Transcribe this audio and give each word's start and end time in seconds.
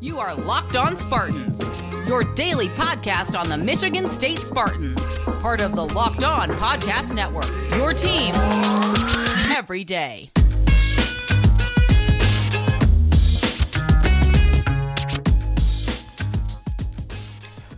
You 0.00 0.18
are 0.18 0.34
Locked 0.34 0.76
On 0.76 0.96
Spartans, 0.96 1.66
your 2.06 2.24
daily 2.34 2.68
podcast 2.70 3.38
on 3.38 3.48
the 3.48 3.56
Michigan 3.56 4.08
State 4.08 4.40
Spartans, 4.40 5.18
part 5.40 5.60
of 5.60 5.76
the 5.76 5.86
Locked 5.86 6.24
On 6.24 6.50
Podcast 6.50 7.14
Network. 7.14 7.48
Your 7.76 7.94
team 7.94 8.34
every 9.56 9.84
day. 9.84 10.30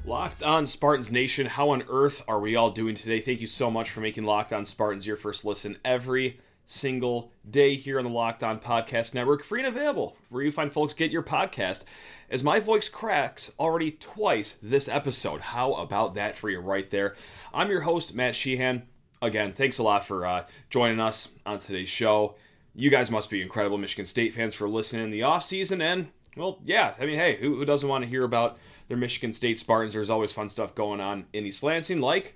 Locked 0.05 0.43
on 0.43 0.67
Spartans 0.67 1.13
Nation, 1.13 1.47
how 1.47 1.71
on 1.71 1.85
earth 1.89 2.25
are 2.27 2.41
we 2.41 2.57
all 2.57 2.71
doing 2.71 2.95
today? 2.95 3.21
Thank 3.21 3.41
you 3.41 3.47
so 3.47 3.71
much 3.71 3.91
for 3.91 4.01
making 4.01 4.25
Locked 4.25 4.53
on 4.53 4.65
Spartans 4.65 5.07
your 5.07 5.17
first 5.17 5.45
listen 5.45 5.77
every 5.85 6.41
single 6.67 7.33
day 7.49 7.77
here 7.77 7.99
on 7.99 8.05
the 8.05 8.11
Locked 8.11 8.43
On 8.43 8.59
Podcast 8.59 9.15
Network, 9.15 9.43
free 9.43 9.61
and 9.61 9.69
available 9.69 10.17
where 10.29 10.43
you 10.43 10.51
find 10.51 10.71
folks 10.71 10.93
get 10.93 11.13
your 11.13 11.23
podcast. 11.23 11.85
As 12.29 12.43
my 12.45 12.61
voice 12.61 12.89
cracks 12.89 13.53
already 13.59 13.93
twice 13.93 14.59
this 14.61 14.89
episode, 14.89 15.41
how 15.41 15.75
about 15.75 16.15
that 16.17 16.37
for 16.37 16.51
you 16.51 16.59
right 16.59 16.91
there? 16.91 17.15
I'm 17.55 17.71
your 17.71 17.83
host, 17.83 18.15
Matt 18.15 18.35
Sheehan. 18.35 18.83
Again, 19.23 19.53
thanks 19.53 19.79
a 19.79 19.83
lot 19.83 20.05
for 20.05 20.27
uh, 20.27 20.45
joining 20.69 21.01
us 21.01 21.29
on 21.47 21.59
today's 21.59 21.89
show. 21.89 22.35
You 22.75 22.91
guys 22.91 23.11
must 23.11 23.31
be 23.31 23.41
incredible 23.41 23.79
Michigan 23.79 24.05
State 24.05 24.35
fans 24.35 24.55
for 24.55 24.69
listening 24.69 25.05
in 25.05 25.11
the 25.11 25.23
off 25.23 25.45
season, 25.45 25.81
and 25.81 26.09
well, 26.37 26.59
yeah, 26.65 26.95
I 27.01 27.07
mean, 27.07 27.17
hey, 27.17 27.37
who, 27.37 27.57
who 27.57 27.65
doesn't 27.65 27.89
want 27.89 28.05
to 28.05 28.11
hear 28.11 28.25
about 28.25 28.59
their 28.89 28.99
Michigan 28.99 29.33
State 29.33 29.59
Spartans? 29.59 29.95
There's 29.95 30.11
always 30.11 30.33
fun 30.33 30.51
stuff 30.51 30.75
going 30.75 31.01
on 31.01 31.27
in 31.33 31.47
East 31.47 31.63
Lansing, 31.63 32.01
like 32.01 32.36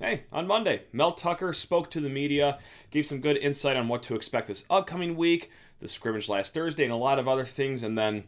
hey, 0.00 0.24
on 0.32 0.46
Monday, 0.46 0.82
Mel 0.92 1.12
Tucker 1.12 1.52
spoke 1.52 1.90
to 1.90 2.00
the 2.00 2.08
media, 2.08 2.58
gave 2.90 3.06
some 3.06 3.20
good 3.20 3.36
insight 3.36 3.76
on 3.76 3.88
what 3.88 4.02
to 4.04 4.14
expect 4.14 4.46
this 4.46 4.64
upcoming 4.70 5.16
week, 5.16 5.50
the 5.80 5.88
scrimmage 5.88 6.28
last 6.28 6.54
Thursday, 6.54 6.84
and 6.84 6.92
a 6.92 6.96
lot 6.96 7.18
of 7.18 7.28
other 7.28 7.44
things. 7.44 7.82
And 7.82 7.98
then 7.98 8.24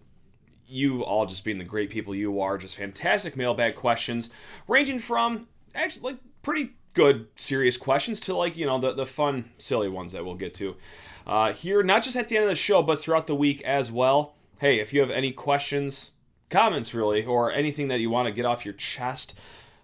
you 0.67 1.03
all 1.05 1.27
just 1.27 1.45
being 1.45 1.59
the 1.59 1.65
great 1.65 1.91
people 1.91 2.15
you 2.15 2.41
are, 2.41 2.59
just 2.59 2.77
fantastic 2.77 3.37
mailbag 3.37 3.75
questions, 3.75 4.31
ranging 4.69 4.99
from 4.99 5.49
actually 5.75 6.03
like 6.03 6.19
pretty 6.43 6.73
good 6.95 7.29
serious 7.37 7.77
questions 7.77 8.19
to 8.21 8.35
like 8.35 8.57
you 8.57 8.67
know 8.67 8.79
the, 8.79 8.93
the 8.93 9.07
fun 9.07 9.51
silly 9.59 9.89
ones 9.89 10.13
that 10.13 10.25
we'll 10.25 10.35
get 10.35 10.55
to 10.55 10.75
uh, 11.27 11.53
here 11.53 11.83
not 11.83 12.03
just 12.03 12.17
at 12.17 12.29
the 12.29 12.37
end 12.37 12.43
of 12.43 12.51
the 12.51 12.57
show 12.57 12.83
but 12.83 12.99
throughout 12.99 13.27
the 13.27 13.35
week 13.35 13.63
as 13.63 13.93
well 13.93 14.35
hey 14.59 14.81
if 14.81 14.93
you 14.93 15.01
have 15.01 15.11
any 15.11 15.31
questions 15.31 16.11
comments 16.49 16.93
really 16.93 17.25
or 17.25 17.53
anything 17.53 17.89
that 17.89 18.01
you 18.01 18.11
want 18.11 18.27
to 18.27 18.35
get 18.35 18.45
off 18.45 18.65
your 18.65 18.75
chest 18.75 19.39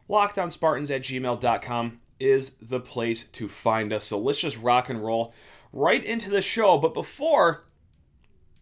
lockedonspartans 0.08 0.90
at 0.90 1.02
gmail.com 1.02 2.00
is 2.18 2.50
the 2.62 2.80
place 2.80 3.24
to 3.24 3.48
find 3.48 3.92
us. 3.92 4.04
So 4.04 4.18
let's 4.18 4.38
just 4.38 4.58
rock 4.58 4.88
and 4.88 5.04
roll 5.04 5.34
right 5.72 6.02
into 6.02 6.30
the 6.30 6.42
show. 6.42 6.78
But 6.78 6.94
before 6.94 7.64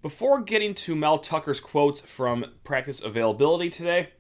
before 0.02 0.42
getting 0.42 0.74
to 0.74 0.94
Mel 0.94 1.18
Tucker's 1.18 1.60
quotes 1.60 2.02
from 2.02 2.44
practice 2.62 3.00
availability 3.02 3.70
today, 3.70 4.10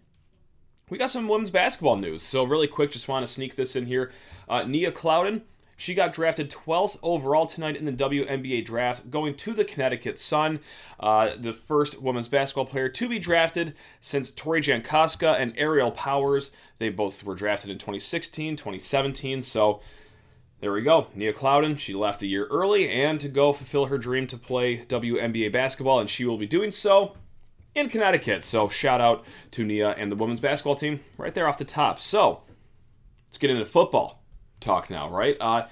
we 0.88 0.96
got 0.96 1.10
some 1.10 1.28
women's 1.28 1.50
basketball 1.50 1.96
news. 1.96 2.22
So 2.22 2.44
really 2.44 2.68
quick, 2.68 2.90
just 2.90 3.08
want 3.08 3.26
to 3.26 3.32
sneak 3.32 3.54
this 3.54 3.76
in 3.76 3.84
here. 3.84 4.10
Uh, 4.48 4.62
Nia 4.62 4.92
Clouden 4.92 5.42
she 5.76 5.94
got 5.94 6.12
drafted 6.12 6.50
12th 6.50 6.98
overall 7.02 7.46
tonight 7.46 7.76
in 7.76 7.84
the 7.84 7.92
WNBA 7.92 8.64
draft, 8.64 9.10
going 9.10 9.34
to 9.34 9.52
the 9.52 9.64
Connecticut 9.64 10.16
Sun, 10.16 10.60
uh, 11.00 11.30
the 11.38 11.52
first 11.52 12.00
women's 12.00 12.28
basketball 12.28 12.66
player 12.66 12.88
to 12.88 13.08
be 13.08 13.18
drafted 13.18 13.74
since 14.00 14.30
Tori 14.30 14.60
Jankoska 14.60 15.38
and 15.38 15.52
Aerial 15.56 15.90
Powers. 15.90 16.50
They 16.78 16.88
both 16.88 17.24
were 17.24 17.34
drafted 17.34 17.70
in 17.70 17.78
2016, 17.78 18.56
2017. 18.56 19.42
So 19.42 19.80
there 20.60 20.72
we 20.72 20.82
go. 20.82 21.08
Nia 21.14 21.32
Clouden, 21.32 21.78
she 21.78 21.94
left 21.94 22.22
a 22.22 22.26
year 22.26 22.46
early 22.46 22.88
and 22.88 23.20
to 23.20 23.28
go 23.28 23.52
fulfill 23.52 23.86
her 23.86 23.98
dream 23.98 24.26
to 24.28 24.36
play 24.36 24.78
WNBA 24.78 25.52
basketball, 25.52 26.00
and 26.00 26.08
she 26.08 26.24
will 26.24 26.38
be 26.38 26.46
doing 26.46 26.70
so 26.70 27.16
in 27.74 27.88
Connecticut. 27.88 28.44
So 28.44 28.68
shout 28.68 29.00
out 29.00 29.24
to 29.52 29.64
Nia 29.64 29.90
and 29.90 30.10
the 30.10 30.16
women's 30.16 30.40
basketball 30.40 30.76
team 30.76 31.00
right 31.18 31.34
there 31.34 31.48
off 31.48 31.58
the 31.58 31.64
top. 31.64 31.98
So 31.98 32.42
let's 33.26 33.38
get 33.38 33.50
into 33.50 33.64
football 33.64 34.23
talk 34.60 34.90
now, 34.90 35.10
right? 35.10 35.36
Uh, 35.40 35.66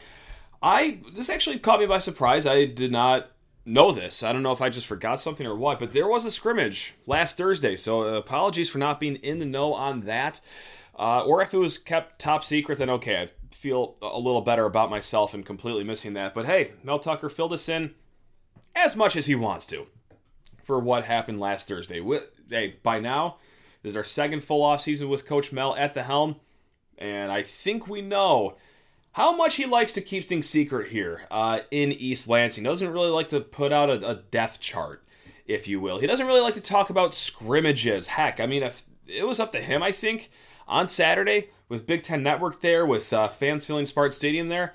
I 0.62 1.00
this 1.12 1.30
actually 1.30 1.58
caught 1.58 1.80
me 1.80 1.86
by 1.86 1.98
surprise. 1.98 2.46
I 2.46 2.66
did 2.66 2.92
not 2.92 3.30
know 3.64 3.92
this. 3.92 4.22
I 4.22 4.32
don't 4.32 4.42
know 4.42 4.52
if 4.52 4.62
I 4.62 4.70
just 4.70 4.86
forgot 4.86 5.20
something 5.20 5.46
or 5.46 5.56
what, 5.56 5.78
but 5.78 5.92
there 5.92 6.08
was 6.08 6.24
a 6.24 6.30
scrimmage 6.30 6.94
last 7.06 7.36
Thursday. 7.36 7.76
So 7.76 8.02
uh, 8.02 8.18
apologies 8.18 8.68
for 8.68 8.78
not 8.78 9.00
being 9.00 9.16
in 9.16 9.38
the 9.38 9.46
know 9.46 9.74
on 9.74 10.02
that. 10.02 10.40
Uh, 10.98 11.24
or 11.24 11.42
if 11.42 11.54
it 11.54 11.58
was 11.58 11.78
kept 11.78 12.18
top 12.18 12.44
secret, 12.44 12.78
then 12.78 12.90
okay, 12.90 13.22
I 13.22 13.28
feel 13.50 13.96
a 14.02 14.18
little 14.18 14.40
better 14.40 14.66
about 14.66 14.90
myself 14.90 15.34
and 15.34 15.46
completely 15.46 15.84
missing 15.84 16.14
that. 16.14 16.34
But 16.34 16.46
hey, 16.46 16.72
Mel 16.82 16.98
Tucker 16.98 17.28
filled 17.28 17.52
us 17.52 17.68
in 17.68 17.94
as 18.74 18.96
much 18.96 19.16
as 19.16 19.26
he 19.26 19.34
wants 19.34 19.66
to 19.68 19.86
for 20.62 20.78
what 20.78 21.04
happened 21.04 21.40
last 21.40 21.68
Thursday. 21.68 22.02
Hey, 22.48 22.76
by 22.82 23.00
now, 23.00 23.36
this 23.82 23.90
is 23.90 23.96
our 23.96 24.04
second 24.04 24.44
full 24.44 24.62
off 24.62 24.80
season 24.80 25.08
with 25.08 25.26
Coach 25.26 25.52
Mel 25.52 25.74
at 25.76 25.94
the 25.94 26.02
helm, 26.02 26.36
and 26.98 27.32
I 27.32 27.42
think 27.42 27.88
we 27.88 28.02
know 28.02 28.56
how 29.12 29.36
much 29.36 29.56
he 29.56 29.66
likes 29.66 29.92
to 29.92 30.00
keep 30.00 30.24
things 30.24 30.48
secret 30.48 30.90
here 30.90 31.22
uh, 31.30 31.60
in 31.70 31.92
East 31.92 32.28
Lansing. 32.28 32.64
Doesn't 32.64 32.92
really 32.92 33.10
like 33.10 33.28
to 33.30 33.40
put 33.40 33.72
out 33.72 33.90
a, 33.90 34.08
a 34.08 34.14
depth 34.16 34.60
chart, 34.60 35.04
if 35.46 35.68
you 35.68 35.80
will. 35.80 35.98
He 35.98 36.06
doesn't 36.06 36.26
really 36.26 36.40
like 36.40 36.54
to 36.54 36.60
talk 36.60 36.90
about 36.90 37.14
scrimmages. 37.14 38.06
Heck, 38.08 38.40
I 38.40 38.46
mean, 38.46 38.62
if 38.62 38.84
it 39.06 39.26
was 39.26 39.38
up 39.38 39.52
to 39.52 39.60
him, 39.60 39.82
I 39.82 39.92
think 39.92 40.30
on 40.66 40.88
Saturday 40.88 41.50
with 41.68 41.86
Big 41.86 42.02
Ten 42.02 42.22
Network 42.22 42.60
there, 42.62 42.86
with 42.86 43.12
uh, 43.12 43.28
fans 43.28 43.66
filling 43.66 43.86
Spartan 43.86 44.12
Stadium 44.12 44.48
there. 44.48 44.74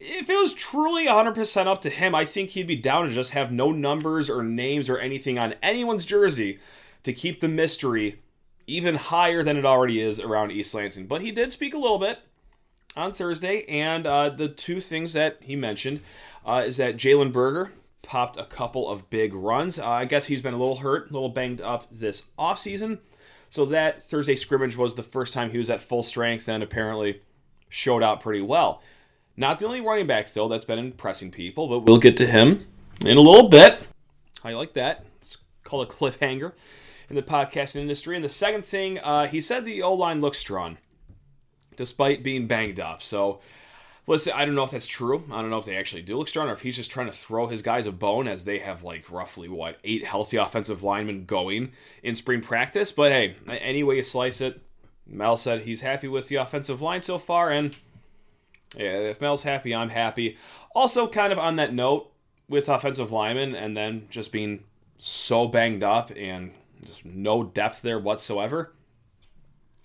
If 0.00 0.30
it 0.30 0.40
was 0.40 0.54
truly 0.54 1.06
100% 1.06 1.66
up 1.66 1.80
to 1.80 1.90
him, 1.90 2.14
I 2.14 2.24
think 2.24 2.50
he'd 2.50 2.68
be 2.68 2.76
down 2.76 3.08
to 3.08 3.14
just 3.14 3.32
have 3.32 3.50
no 3.50 3.72
numbers 3.72 4.30
or 4.30 4.44
names 4.44 4.88
or 4.88 4.98
anything 4.98 5.38
on 5.38 5.54
anyone's 5.60 6.04
jersey 6.04 6.60
to 7.02 7.12
keep 7.12 7.40
the 7.40 7.48
mystery 7.48 8.22
even 8.66 8.94
higher 8.94 9.42
than 9.42 9.56
it 9.56 9.64
already 9.64 10.00
is 10.00 10.20
around 10.20 10.52
East 10.52 10.72
Lansing. 10.72 11.06
But 11.06 11.22
he 11.22 11.32
did 11.32 11.50
speak 11.50 11.74
a 11.74 11.78
little 11.78 11.98
bit 11.98 12.20
on 12.96 13.12
Thursday, 13.12 13.64
and 13.66 14.06
uh, 14.06 14.28
the 14.28 14.48
two 14.48 14.80
things 14.80 15.12
that 15.12 15.38
he 15.40 15.56
mentioned 15.56 16.00
uh, 16.44 16.64
is 16.66 16.76
that 16.78 16.96
Jalen 16.96 17.32
Berger 17.32 17.72
popped 18.02 18.38
a 18.38 18.44
couple 18.44 18.88
of 18.88 19.10
big 19.10 19.34
runs. 19.34 19.78
Uh, 19.78 19.86
I 19.86 20.04
guess 20.04 20.26
he's 20.26 20.42
been 20.42 20.54
a 20.54 20.58
little 20.58 20.76
hurt, 20.76 21.10
a 21.10 21.12
little 21.12 21.28
banged 21.28 21.60
up 21.60 21.86
this 21.90 22.24
offseason. 22.38 22.98
So 23.50 23.64
that 23.66 24.02
Thursday 24.02 24.36
scrimmage 24.36 24.76
was 24.76 24.94
the 24.94 25.02
first 25.02 25.32
time 25.32 25.50
he 25.50 25.58
was 25.58 25.70
at 25.70 25.80
full 25.80 26.02
strength 26.02 26.48
and 26.48 26.62
apparently 26.62 27.22
showed 27.68 28.02
out 28.02 28.20
pretty 28.20 28.42
well. 28.42 28.82
Not 29.36 29.58
the 29.58 29.66
only 29.66 29.80
running 29.80 30.06
back, 30.06 30.32
though, 30.32 30.48
that's 30.48 30.64
been 30.64 30.78
impressing 30.78 31.30
people, 31.30 31.68
but 31.68 31.80
we'll 31.80 31.98
get 31.98 32.16
to 32.18 32.26
him 32.26 32.66
in 33.02 33.16
a 33.16 33.20
little 33.20 33.48
bit. 33.48 33.78
I 34.42 34.52
like 34.52 34.72
that? 34.74 35.04
It's 35.22 35.38
called 35.64 35.86
a 35.86 35.90
cliffhanger 35.90 36.52
in 37.08 37.16
the 37.16 37.22
podcasting 37.22 37.82
industry. 37.82 38.16
And 38.16 38.24
the 38.24 38.28
second 38.28 38.64
thing, 38.64 38.98
uh, 38.98 39.28
he 39.28 39.40
said 39.40 39.64
the 39.64 39.82
O 39.82 39.92
line 39.94 40.20
looks 40.20 40.38
strong 40.38 40.78
despite 41.78 42.22
being 42.22 42.46
banged 42.46 42.78
up. 42.78 43.02
So, 43.02 43.40
listen, 44.06 44.34
I 44.36 44.44
don't 44.44 44.54
know 44.54 44.64
if 44.64 44.72
that's 44.72 44.86
true. 44.86 45.24
I 45.32 45.40
don't 45.40 45.48
know 45.48 45.56
if 45.56 45.64
they 45.64 45.76
actually 45.76 46.02
do 46.02 46.18
look 46.18 46.28
strong 46.28 46.50
or 46.50 46.52
if 46.52 46.60
he's 46.60 46.76
just 46.76 46.90
trying 46.90 47.06
to 47.06 47.12
throw 47.12 47.46
his 47.46 47.62
guys 47.62 47.86
a 47.86 47.92
bone 47.92 48.28
as 48.28 48.44
they 48.44 48.58
have 48.58 48.84
like 48.84 49.10
roughly 49.10 49.48
what 49.48 49.78
eight 49.84 50.04
healthy 50.04 50.36
offensive 50.36 50.82
linemen 50.82 51.24
going 51.24 51.72
in 52.02 52.14
spring 52.14 52.42
practice. 52.42 52.92
But 52.92 53.12
hey, 53.12 53.36
any 53.48 53.82
way 53.82 53.96
you 53.96 54.02
slice 54.02 54.42
it, 54.42 54.60
Mel 55.06 55.38
said 55.38 55.62
he's 55.62 55.80
happy 55.80 56.08
with 56.08 56.28
the 56.28 56.36
offensive 56.36 56.82
line 56.82 57.00
so 57.00 57.16
far, 57.16 57.50
and 57.50 57.74
yeah, 58.76 58.98
if 58.98 59.20
Mel's 59.20 59.44
happy, 59.44 59.74
I'm 59.74 59.88
happy. 59.88 60.36
Also, 60.74 61.08
kind 61.08 61.32
of 61.32 61.38
on 61.38 61.56
that 61.56 61.72
note 61.72 62.12
with 62.48 62.68
offensive 62.68 63.12
linemen 63.12 63.54
and 63.54 63.76
then 63.76 64.06
just 64.10 64.32
being 64.32 64.64
so 64.98 65.46
banged 65.46 65.82
up 65.82 66.10
and 66.16 66.52
just 66.84 67.04
no 67.04 67.44
depth 67.44 67.82
there 67.82 67.98
whatsoever. 67.98 68.72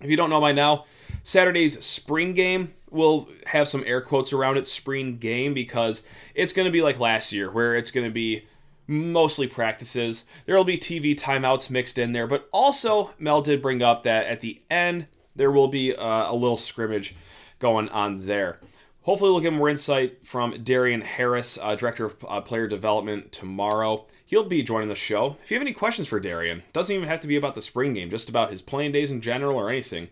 If 0.00 0.10
you 0.10 0.16
don't 0.16 0.30
know 0.30 0.40
by 0.40 0.52
now, 0.52 0.84
Saturday's 1.22 1.84
spring 1.84 2.34
game 2.34 2.74
will 2.90 3.28
have 3.46 3.68
some 3.68 3.82
air 3.86 4.00
quotes 4.00 4.32
around 4.32 4.56
it, 4.56 4.68
spring 4.68 5.18
game, 5.18 5.54
because 5.54 6.02
it's 6.34 6.52
going 6.52 6.66
to 6.66 6.72
be 6.72 6.82
like 6.82 7.00
last 7.00 7.32
year, 7.32 7.50
where 7.50 7.74
it's 7.74 7.90
going 7.90 8.06
to 8.06 8.12
be 8.12 8.46
mostly 8.86 9.46
practices. 9.46 10.24
There 10.46 10.56
will 10.56 10.64
be 10.64 10.78
TV 10.78 11.14
timeouts 11.14 11.70
mixed 11.70 11.98
in 11.98 12.12
there, 12.12 12.26
but 12.26 12.48
also 12.52 13.12
Mel 13.18 13.42
did 13.42 13.62
bring 13.62 13.82
up 13.82 14.02
that 14.02 14.26
at 14.26 14.40
the 14.40 14.60
end 14.70 15.06
there 15.34 15.50
will 15.50 15.68
be 15.68 15.94
uh, 15.94 16.32
a 16.32 16.34
little 16.34 16.56
scrimmage 16.56 17.14
going 17.58 17.88
on 17.88 18.20
there. 18.26 18.60
Hopefully, 19.02 19.30
we'll 19.30 19.40
get 19.40 19.52
more 19.52 19.68
insight 19.68 20.26
from 20.26 20.62
Darien 20.62 21.02
Harris, 21.02 21.58
uh, 21.60 21.74
Director 21.74 22.06
of 22.06 22.16
uh, 22.26 22.40
Player 22.40 22.66
Development, 22.66 23.30
tomorrow. 23.32 24.06
He'll 24.24 24.44
be 24.44 24.62
joining 24.62 24.88
the 24.88 24.94
show. 24.94 25.36
If 25.42 25.50
you 25.50 25.56
have 25.56 25.62
any 25.62 25.74
questions 25.74 26.08
for 26.08 26.18
Darien, 26.18 26.62
doesn't 26.72 26.94
even 26.94 27.08
have 27.08 27.20
to 27.20 27.28
be 27.28 27.36
about 27.36 27.54
the 27.54 27.60
spring 27.60 27.92
game, 27.92 28.08
just 28.08 28.30
about 28.30 28.50
his 28.50 28.62
playing 28.62 28.92
days 28.92 29.10
in 29.10 29.20
general 29.20 29.58
or 29.58 29.68
anything, 29.68 30.08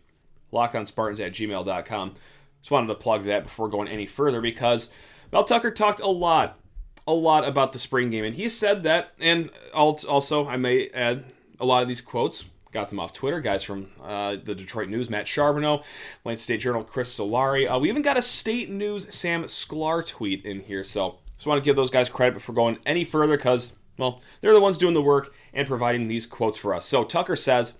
lockedonspartans 0.53 1.21
at 1.21 1.33
gmail.com. 1.33 2.15
Just 2.61 2.71
wanted 2.71 2.89
to 2.89 2.95
plug 2.95 3.25
that 3.25 3.45
before 3.45 3.69
going 3.69 3.89
any 3.89 4.07
further 4.07 4.41
because 4.41 4.91
Mel 5.33 5.45
Tucker 5.45 5.71
talked 5.71 6.01
a 6.01 6.09
lot, 6.09 6.59
a 7.07 7.13
lot 7.13 7.47
about 7.47 7.73
the 7.73 7.79
spring 7.79 8.11
game. 8.11 8.25
And 8.25 8.35
he 8.35 8.49
said 8.49 8.85
that, 8.85 9.11
and 9.19 9.51
also, 9.75 10.47
I 10.47 10.57
may 10.57 10.89
add 10.91 11.25
a 11.59 11.67
lot 11.67 11.83
of 11.83 11.89
these 11.89 12.01
quotes. 12.01 12.45
Got 12.71 12.89
them 12.89 13.01
off 13.01 13.13
Twitter, 13.13 13.41
guys 13.41 13.63
from 13.63 13.89
uh, 14.03 14.37
the 14.43 14.55
Detroit 14.55 14.89
News, 14.89 15.11
Matt 15.11 15.27
Charboneau, 15.27 15.85
Lansing 16.25 16.43
State 16.43 16.61
Journal, 16.61 16.85
Chris 16.85 17.19
Solari. 17.19 17.71
Uh, 17.71 17.79
we 17.79 17.89
even 17.91 18.01
got 18.03 18.17
a 18.17 18.23
State 18.23 18.71
News 18.71 19.15
Sam 19.15 19.45
Sklar 19.45 20.07
tweet 20.07 20.47
in 20.47 20.61
here, 20.61 20.83
so 20.83 21.19
just 21.37 21.47
want 21.47 21.63
to 21.63 21.65
give 21.65 21.77
those 21.77 21.91
guys 21.91 22.09
credit 22.09 22.35
before 22.35 22.55
going 22.55 22.79
any 22.87 23.05
further 23.05 23.37
because 23.37 23.75
Well, 23.99 24.23
they're 24.41 24.55
the 24.55 24.61
ones 24.61 24.79
doing 24.79 24.95
the 24.95 25.03
work 25.03 25.35
and 25.53 25.67
providing 25.67 26.09
these 26.09 26.25
quotes 26.25 26.57
for 26.57 26.73
us. 26.73 26.87
So 26.87 27.05
Tucker 27.05 27.37
says, 27.37 27.75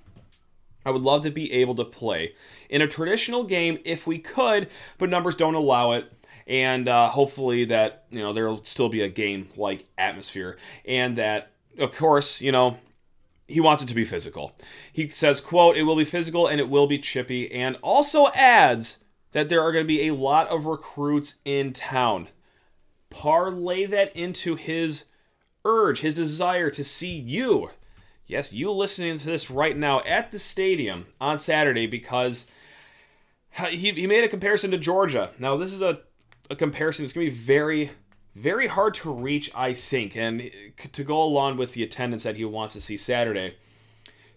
I 0.85 0.91
would 0.91 1.03
love 1.03 1.23
to 1.23 1.31
be 1.31 1.53
able 1.53 1.75
to 1.77 1.85
play 1.85 2.35
in 2.73 2.81
a 2.81 2.89
traditional 2.89 3.45
game 3.45 3.79
if 3.85 4.07
we 4.07 4.19
could, 4.19 4.69
but 4.97 5.11
numbers 5.11 5.37
don't 5.37 5.55
allow 5.55 5.93
it. 5.93 6.11
And 6.47 6.89
uh, 6.89 7.09
hopefully 7.09 7.67
that 7.67 8.07
you 8.11 8.19
know 8.19 8.33
there'll 8.33 8.65
still 8.65 8.89
be 8.89 9.03
a 9.03 9.09
game 9.09 9.51
like 9.57 9.85
atmosphere, 9.97 10.59
and 10.85 11.17
that 11.19 11.53
of 11.79 11.95
course 11.95 12.41
you 12.41 12.51
know 12.51 12.79
he 13.47 13.61
wants 13.61 13.83
it 13.83 13.87
to 13.87 13.95
be 13.95 14.05
physical. 14.05 14.57
He 14.93 15.09
says, 15.11 15.41
"quote 15.41 15.77
It 15.77 15.85
will 15.85 15.95
be 15.95 16.05
physical 16.05 16.49
and 16.49 16.59
it 16.59 16.69
will 16.69 16.89
be 16.89 16.99
chippy," 16.99 17.53
and 17.53 17.77
also 17.81 18.27
adds 18.35 19.05
that 19.31 19.49
there 19.49 19.63
are 19.63 19.71
going 19.71 19.85
to 19.85 19.89
be 19.89 20.09
a 20.09 20.15
lot 20.15 20.49
of 20.49 20.67
recruits 20.67 21.37
in 21.45 21.73
town. 21.73 22.29
Parlay 23.09 23.85
that 23.85 24.15
into 24.17 24.57
his 24.57 25.05
urge, 25.65 26.01
his 26.01 26.15
desire 26.15 26.71
to 26.71 26.83
see 26.83 27.15
you 27.15 27.71
yes, 28.33 28.53
you 28.53 28.71
listening 28.73 29.19
to 29.19 29.27
this 29.27 29.51
right 29.51 29.77
now 29.77 30.01
at 30.01 30.33
the 30.33 30.39
stadium 30.39 31.07
on 31.21 31.37
Saturday 31.37 31.87
because 31.87 32.51
he, 33.69 33.93
he 33.93 34.07
made 34.07 34.25
a 34.25 34.29
comparison 34.29 34.71
to 34.71 34.79
Georgia. 34.79 35.31
Now, 35.39 35.57
this 35.57 35.73
is 35.73 35.83
a, 35.83 36.01
a 36.51 36.57
comparison 36.57 37.05
that's 37.05 37.13
going 37.13 37.27
to 37.27 37.33
be 37.33 37.37
very, 37.37 37.91
very 38.35 38.67
hard 38.67 38.95
to 38.95 39.13
reach, 39.13 39.51
I 39.55 39.75
think, 39.75 40.17
and 40.17 40.51
to 40.93 41.05
go 41.05 41.23
along 41.23 41.57
with 41.57 41.75
the 41.75 41.83
attendance 41.83 42.23
that 42.23 42.37
he 42.37 42.45
wants 42.45 42.75
to 42.75 42.81
see 42.81 42.97
Saturday. 42.97 43.57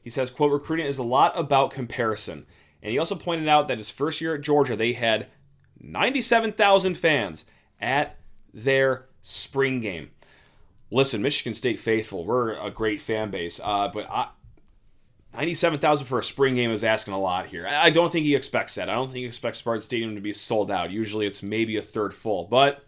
He 0.02 0.10
says, 0.10 0.30
quote, 0.30 0.52
recruiting 0.52 0.86
is 0.86 0.98
a 0.98 1.04
lot 1.04 1.38
about 1.38 1.72
comparison. 1.72 2.46
And 2.82 2.92
he 2.92 3.00
also 3.00 3.16
pointed 3.16 3.48
out 3.48 3.68
that 3.68 3.80
his 3.80 3.90
first 3.90 4.22
year 4.22 4.36
at 4.36 4.42
Georgia, 4.42 4.76
they 4.76 4.94
had 4.94 5.28
97,000 5.80 6.96
fans 6.96 7.46
at 7.82 8.18
their 8.54 9.08
spring 9.22 9.80
game 9.80 10.12
listen, 10.92 11.22
Michigan 11.22 11.54
State 11.54 11.80
faithful, 11.80 12.26
we're 12.26 12.52
a 12.52 12.72
great 12.72 13.02
fan 13.02 13.30
base, 13.32 13.60
uh, 13.64 13.90
but 13.94 14.10
I, 14.10 14.30
97,000 15.36 16.08
for 16.08 16.20
a 16.20 16.24
spring 16.24 16.56
game 16.56 16.72
is 16.72 16.84
asking 16.84 17.14
a 17.14 17.20
lot 17.20 17.48
here. 17.48 17.68
I 17.68 17.90
don't 17.90 18.12
think 18.12 18.26
he 18.26 18.36
expects 18.36 18.76
that. 18.76 18.90
I 18.90 18.96
don't 18.96 19.08
think 19.08 19.20
he 19.20 19.26
expects 19.26 19.60
Spartan 19.60 19.82
Stadium 19.82 20.16
to 20.16 20.22
be 20.22 20.34
sold 20.34 20.72
out. 20.72 20.92
Usually 20.92 21.26
it's 21.26 21.44
maybe 21.44 21.78
a 21.78 21.82
third 21.82 22.14
full, 22.14 22.46
but 22.46 22.84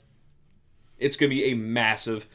it's 0.98 1.18
going 1.18 1.30
to 1.30 1.36
be 1.36 1.46
a 1.46 1.56
massive, 1.56 2.28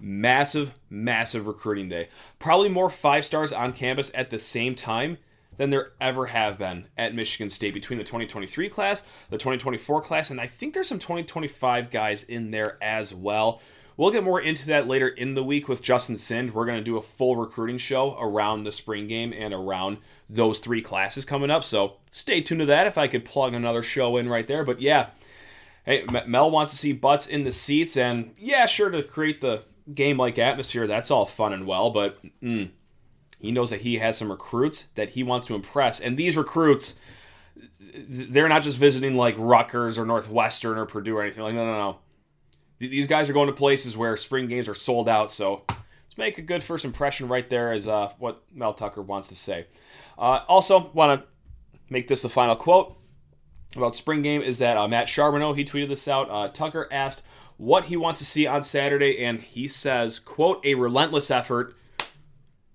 massive, 0.00 0.74
massive 0.90 1.46
recruiting 1.46 1.88
day. 1.88 2.08
Probably 2.38 2.68
more 2.68 2.90
five 2.90 3.24
stars 3.24 3.52
on 3.52 3.72
campus 3.72 4.10
at 4.14 4.30
the 4.30 4.38
same 4.38 4.74
time 4.74 5.18
than 5.56 5.70
there 5.70 5.92
ever 6.00 6.26
have 6.26 6.58
been 6.58 6.86
at 6.96 7.14
Michigan 7.14 7.50
State 7.50 7.74
between 7.74 7.98
the 7.98 8.04
2023 8.04 8.68
class, 8.68 9.02
the 9.30 9.38
2024 9.38 10.02
class, 10.02 10.30
and 10.30 10.40
I 10.40 10.46
think 10.46 10.74
there's 10.74 10.88
some 10.88 10.98
2025 10.98 11.90
guys 11.90 12.24
in 12.24 12.50
there 12.50 12.78
as 12.82 13.14
well. 13.14 13.60
We'll 13.96 14.10
get 14.10 14.24
more 14.24 14.40
into 14.40 14.66
that 14.66 14.88
later 14.88 15.08
in 15.08 15.34
the 15.34 15.44
week 15.44 15.68
with 15.68 15.82
Justin 15.82 16.16
Thind. 16.16 16.52
We're 16.52 16.64
going 16.64 16.78
to 16.78 16.84
do 16.84 16.96
a 16.96 17.02
full 17.02 17.36
recruiting 17.36 17.78
show 17.78 18.16
around 18.18 18.64
the 18.64 18.72
spring 18.72 19.06
game 19.06 19.32
and 19.32 19.52
around 19.52 19.98
those 20.28 20.60
three 20.60 20.80
classes 20.80 21.24
coming 21.24 21.50
up. 21.50 21.62
So 21.62 21.98
stay 22.10 22.40
tuned 22.40 22.60
to 22.60 22.66
that 22.66 22.86
if 22.86 22.96
I 22.96 23.06
could 23.06 23.24
plug 23.24 23.54
another 23.54 23.82
show 23.82 24.16
in 24.16 24.28
right 24.28 24.46
there. 24.46 24.64
But 24.64 24.80
yeah, 24.80 25.08
hey, 25.84 26.06
Mel 26.26 26.50
wants 26.50 26.72
to 26.72 26.78
see 26.78 26.92
butts 26.92 27.26
in 27.26 27.44
the 27.44 27.52
seats, 27.52 27.96
and 27.96 28.34
yeah, 28.38 28.66
sure 28.66 28.90
to 28.90 29.02
create 29.02 29.40
the 29.40 29.62
game 29.92 30.16
like 30.16 30.38
atmosphere. 30.38 30.86
That's 30.86 31.10
all 31.10 31.26
fun 31.26 31.52
and 31.52 31.66
well, 31.66 31.90
but 31.90 32.18
mm, 32.40 32.70
he 33.38 33.52
knows 33.52 33.70
that 33.70 33.82
he 33.82 33.98
has 33.98 34.16
some 34.16 34.30
recruits 34.30 34.88
that 34.94 35.10
he 35.10 35.22
wants 35.22 35.46
to 35.46 35.54
impress, 35.54 36.00
and 36.00 36.16
these 36.16 36.36
recruits. 36.36 36.94
They're 37.94 38.48
not 38.48 38.62
just 38.62 38.78
visiting 38.78 39.16
like 39.16 39.34
Rutgers 39.36 39.98
or 39.98 40.06
Northwestern 40.06 40.78
or 40.78 40.86
Purdue 40.86 41.16
or 41.16 41.22
anything 41.22 41.44
like 41.44 41.54
no 41.54 41.66
no 41.66 41.72
no 41.72 41.98
these 42.88 43.06
guys 43.06 43.30
are 43.30 43.32
going 43.32 43.48
to 43.48 43.52
places 43.52 43.96
where 43.96 44.16
spring 44.16 44.48
games 44.48 44.68
are 44.68 44.74
sold 44.74 45.08
out. 45.08 45.30
So 45.30 45.62
let's 45.68 46.18
make 46.18 46.38
a 46.38 46.42
good 46.42 46.62
first 46.62 46.84
impression 46.84 47.28
right 47.28 47.48
there, 47.48 47.72
as 47.72 47.86
uh, 47.86 48.12
what 48.18 48.42
Mel 48.52 48.74
Tucker 48.74 49.02
wants 49.02 49.28
to 49.28 49.36
say. 49.36 49.66
Uh, 50.18 50.40
also, 50.48 50.90
want 50.92 51.20
to 51.20 51.28
make 51.90 52.08
this 52.08 52.22
the 52.22 52.28
final 52.28 52.54
quote 52.54 52.96
about 53.76 53.94
spring 53.94 54.22
game 54.22 54.42
is 54.42 54.58
that 54.58 54.76
uh, 54.76 54.86
Matt 54.88 55.06
Charboneau 55.06 55.56
he 55.56 55.64
tweeted 55.64 55.88
this 55.88 56.08
out. 56.08 56.30
Uh, 56.30 56.48
Tucker 56.48 56.88
asked 56.90 57.24
what 57.56 57.84
he 57.84 57.96
wants 57.96 58.18
to 58.18 58.26
see 58.26 58.46
on 58.46 58.62
Saturday, 58.62 59.24
and 59.24 59.40
he 59.40 59.68
says, 59.68 60.18
"quote 60.18 60.64
A 60.64 60.74
relentless 60.74 61.30
effort." 61.30 61.76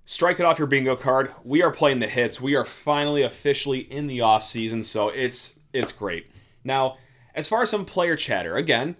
Strike 0.09 0.39
it 0.39 0.45
off 0.45 0.57
your 0.57 0.69
bingo 0.69 0.95
card. 0.95 1.33
We 1.43 1.61
are 1.61 1.71
playing 1.71 1.99
the 1.99 2.07
hits. 2.07 2.39
We 2.39 2.55
are 2.55 2.63
finally 2.63 3.23
officially 3.23 3.79
in 3.79 4.07
the 4.07 4.21
off 4.21 4.43
season, 4.43 4.83
so 4.83 5.09
it's 5.09 5.59
it's 5.73 5.91
great. 5.91 6.31
Now, 6.63 6.97
as 7.35 7.47
far 7.47 7.61
as 7.61 7.69
some 7.69 7.83
player 7.85 8.15
chatter, 8.15 8.55
again, 8.55 8.95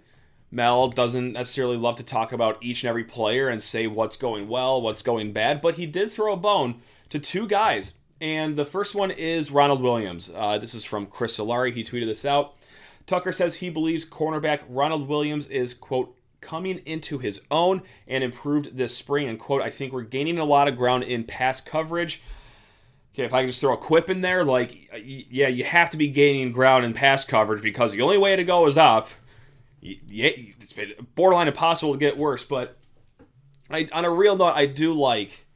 Mel 0.50 0.88
doesn't 0.88 1.32
necessarily 1.32 1.76
love 1.76 1.96
to 1.96 2.02
talk 2.02 2.32
about 2.32 2.62
each 2.62 2.82
and 2.82 2.88
every 2.88 3.04
player 3.04 3.48
and 3.48 3.62
say 3.62 3.86
what's 3.86 4.16
going 4.16 4.48
well, 4.48 4.80
what's 4.80 5.02
going 5.02 5.32
bad, 5.32 5.60
but 5.60 5.74
he 5.74 5.86
did 5.86 6.10
throw 6.10 6.32
a 6.32 6.36
bone 6.36 6.80
to 7.10 7.18
two 7.18 7.46
guys. 7.46 7.94
And 8.20 8.56
the 8.56 8.64
first 8.64 8.94
one 8.94 9.10
is 9.10 9.50
Ronald 9.50 9.82
Williams. 9.82 10.30
Uh, 10.34 10.58
this 10.58 10.74
is 10.74 10.84
from 10.84 11.06
Chris 11.06 11.38
Solari. 11.38 11.72
He 11.72 11.84
tweeted 11.84 12.06
this 12.06 12.24
out. 12.24 12.54
Tucker 13.06 13.32
says 13.32 13.56
he 13.56 13.70
believes 13.70 14.04
cornerback 14.04 14.60
Ronald 14.68 15.08
Williams 15.08 15.46
is, 15.46 15.72
quote, 15.72 16.14
coming 16.40 16.78
into 16.84 17.18
his 17.18 17.40
own 17.50 17.82
and 18.06 18.24
improved 18.24 18.76
this 18.76 18.96
spring. 18.96 19.28
And, 19.28 19.38
quote, 19.38 19.62
I 19.62 19.70
think 19.70 19.92
we're 19.92 20.02
gaining 20.02 20.38
a 20.38 20.44
lot 20.44 20.68
of 20.68 20.76
ground 20.76 21.04
in 21.04 21.24
pass 21.24 21.60
coverage. 21.60 22.22
Okay, 23.14 23.24
if 23.24 23.34
I 23.34 23.40
can 23.40 23.48
just 23.48 23.60
throw 23.60 23.72
a 23.72 23.78
quip 23.78 24.10
in 24.10 24.20
there, 24.20 24.44
like, 24.44 24.90
yeah, 25.02 25.48
you 25.48 25.64
have 25.64 25.90
to 25.90 25.96
be 25.96 26.08
gaining 26.08 26.52
ground 26.52 26.84
in 26.84 26.92
pass 26.92 27.24
coverage 27.24 27.62
because 27.62 27.92
the 27.92 28.02
only 28.02 28.18
way 28.18 28.36
to 28.36 28.44
go 28.44 28.66
is 28.66 28.76
up 28.76 29.08
yeah, 29.80 30.30
it's 30.34 30.72
been 30.72 30.94
borderline 31.14 31.48
impossible 31.48 31.92
to 31.92 31.98
get 31.98 32.16
worse. 32.16 32.44
But 32.44 32.76
I, 33.70 33.88
on 33.92 34.04
a 34.04 34.10
real 34.10 34.36
note, 34.36 34.54
I 34.54 34.66
do 34.66 34.92
like 34.92 35.46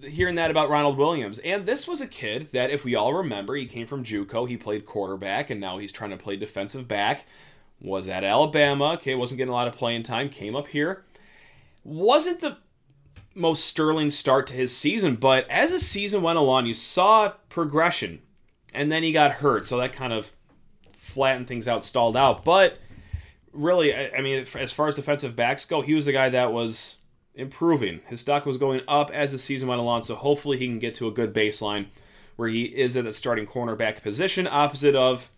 hearing 0.00 0.34
that 0.34 0.50
about 0.50 0.68
Ronald 0.68 0.98
Williams. 0.98 1.38
And 1.38 1.64
this 1.64 1.86
was 1.86 2.00
a 2.00 2.06
kid 2.06 2.48
that, 2.52 2.70
if 2.70 2.84
we 2.84 2.94
all 2.94 3.14
remember, 3.14 3.54
he 3.54 3.66
came 3.66 3.86
from 3.86 4.04
JUCO. 4.04 4.48
He 4.48 4.56
played 4.56 4.86
quarterback, 4.86 5.50
and 5.50 5.60
now 5.60 5.78
he's 5.78 5.92
trying 5.92 6.10
to 6.10 6.16
play 6.16 6.36
defensive 6.36 6.88
back. 6.88 7.26
Was 7.80 8.06
at 8.06 8.24
Alabama. 8.24 8.92
Okay, 8.92 9.14
wasn't 9.14 9.38
getting 9.38 9.52
a 9.52 9.56
lot 9.56 9.68
of 9.68 9.74
playing 9.74 10.04
time. 10.04 10.28
Came 10.28 10.54
up 10.54 10.68
here. 10.68 11.04
Wasn't 11.82 12.40
the 12.40 12.58
most 13.34 13.64
sterling 13.64 14.10
start 14.10 14.46
to 14.46 14.54
his 14.54 14.76
season, 14.76 15.16
but 15.16 15.48
as 15.48 15.70
the 15.70 15.80
season 15.80 16.22
went 16.22 16.38
along, 16.38 16.66
you 16.66 16.74
saw 16.74 17.32
progression. 17.48 18.20
And 18.74 18.92
then 18.92 19.02
he 19.02 19.10
got 19.10 19.32
hurt, 19.32 19.64
so 19.64 19.78
that 19.78 19.92
kind 19.92 20.12
of 20.12 20.32
flattened 20.92 21.48
things 21.48 21.66
out, 21.66 21.84
stalled 21.84 22.16
out. 22.16 22.44
But 22.44 22.78
really, 23.52 23.94
I, 23.94 24.20
mean, 24.20 24.46
as 24.58 24.72
far 24.72 24.88
as 24.88 24.94
defensive 24.94 25.36
backs 25.36 25.64
go, 25.64 25.80
he 25.80 25.94
was 25.94 26.06
the 26.06 26.12
guy 26.12 26.30
that 26.30 26.52
was 26.52 26.96
improving. 27.34 28.00
His 28.08 28.20
stock 28.20 28.46
was 28.46 28.56
going 28.56 28.82
up 28.88 29.10
as 29.10 29.32
the 29.32 29.38
season 29.38 29.68
went 29.68 29.80
along, 29.80 30.02
so 30.02 30.14
hopefully 30.14 30.58
he 30.58 30.66
can 30.66 30.78
get 30.78 30.94
to 30.96 31.08
a 31.08 31.12
good 31.12 31.34
baseline 31.34 31.86
where 32.36 32.48
he 32.48 32.64
is 32.64 32.96
at 32.96 33.04
the 33.04 33.12
starting 33.12 33.46
cornerback 33.46 34.02
position, 34.02 34.46
opposite 34.46 34.94
of. 34.94 35.30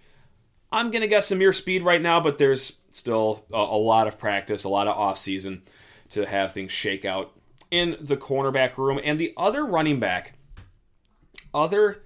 I'm 0.72 0.90
going 0.90 1.02
to 1.02 1.08
guess 1.08 1.30
Ameer 1.30 1.52
Speed 1.52 1.84
right 1.84 2.02
now, 2.02 2.20
but 2.20 2.38
there's 2.38 2.78
still 2.90 3.44
a, 3.52 3.58
a 3.58 3.78
lot 3.78 4.08
of 4.08 4.18
practice, 4.18 4.64
a 4.64 4.68
lot 4.68 4.88
of 4.88 4.96
offseason 4.96 5.62
to 6.10 6.26
have 6.26 6.52
things 6.52 6.72
shake 6.72 7.04
out 7.04 7.36
in 7.70 7.96
the 8.00 8.16
cornerback 8.16 8.76
room. 8.76 9.00
And 9.02 9.18
the 9.18 9.34
other 9.36 9.64
running 9.64 10.00
back, 10.00 10.32
other 11.52 12.02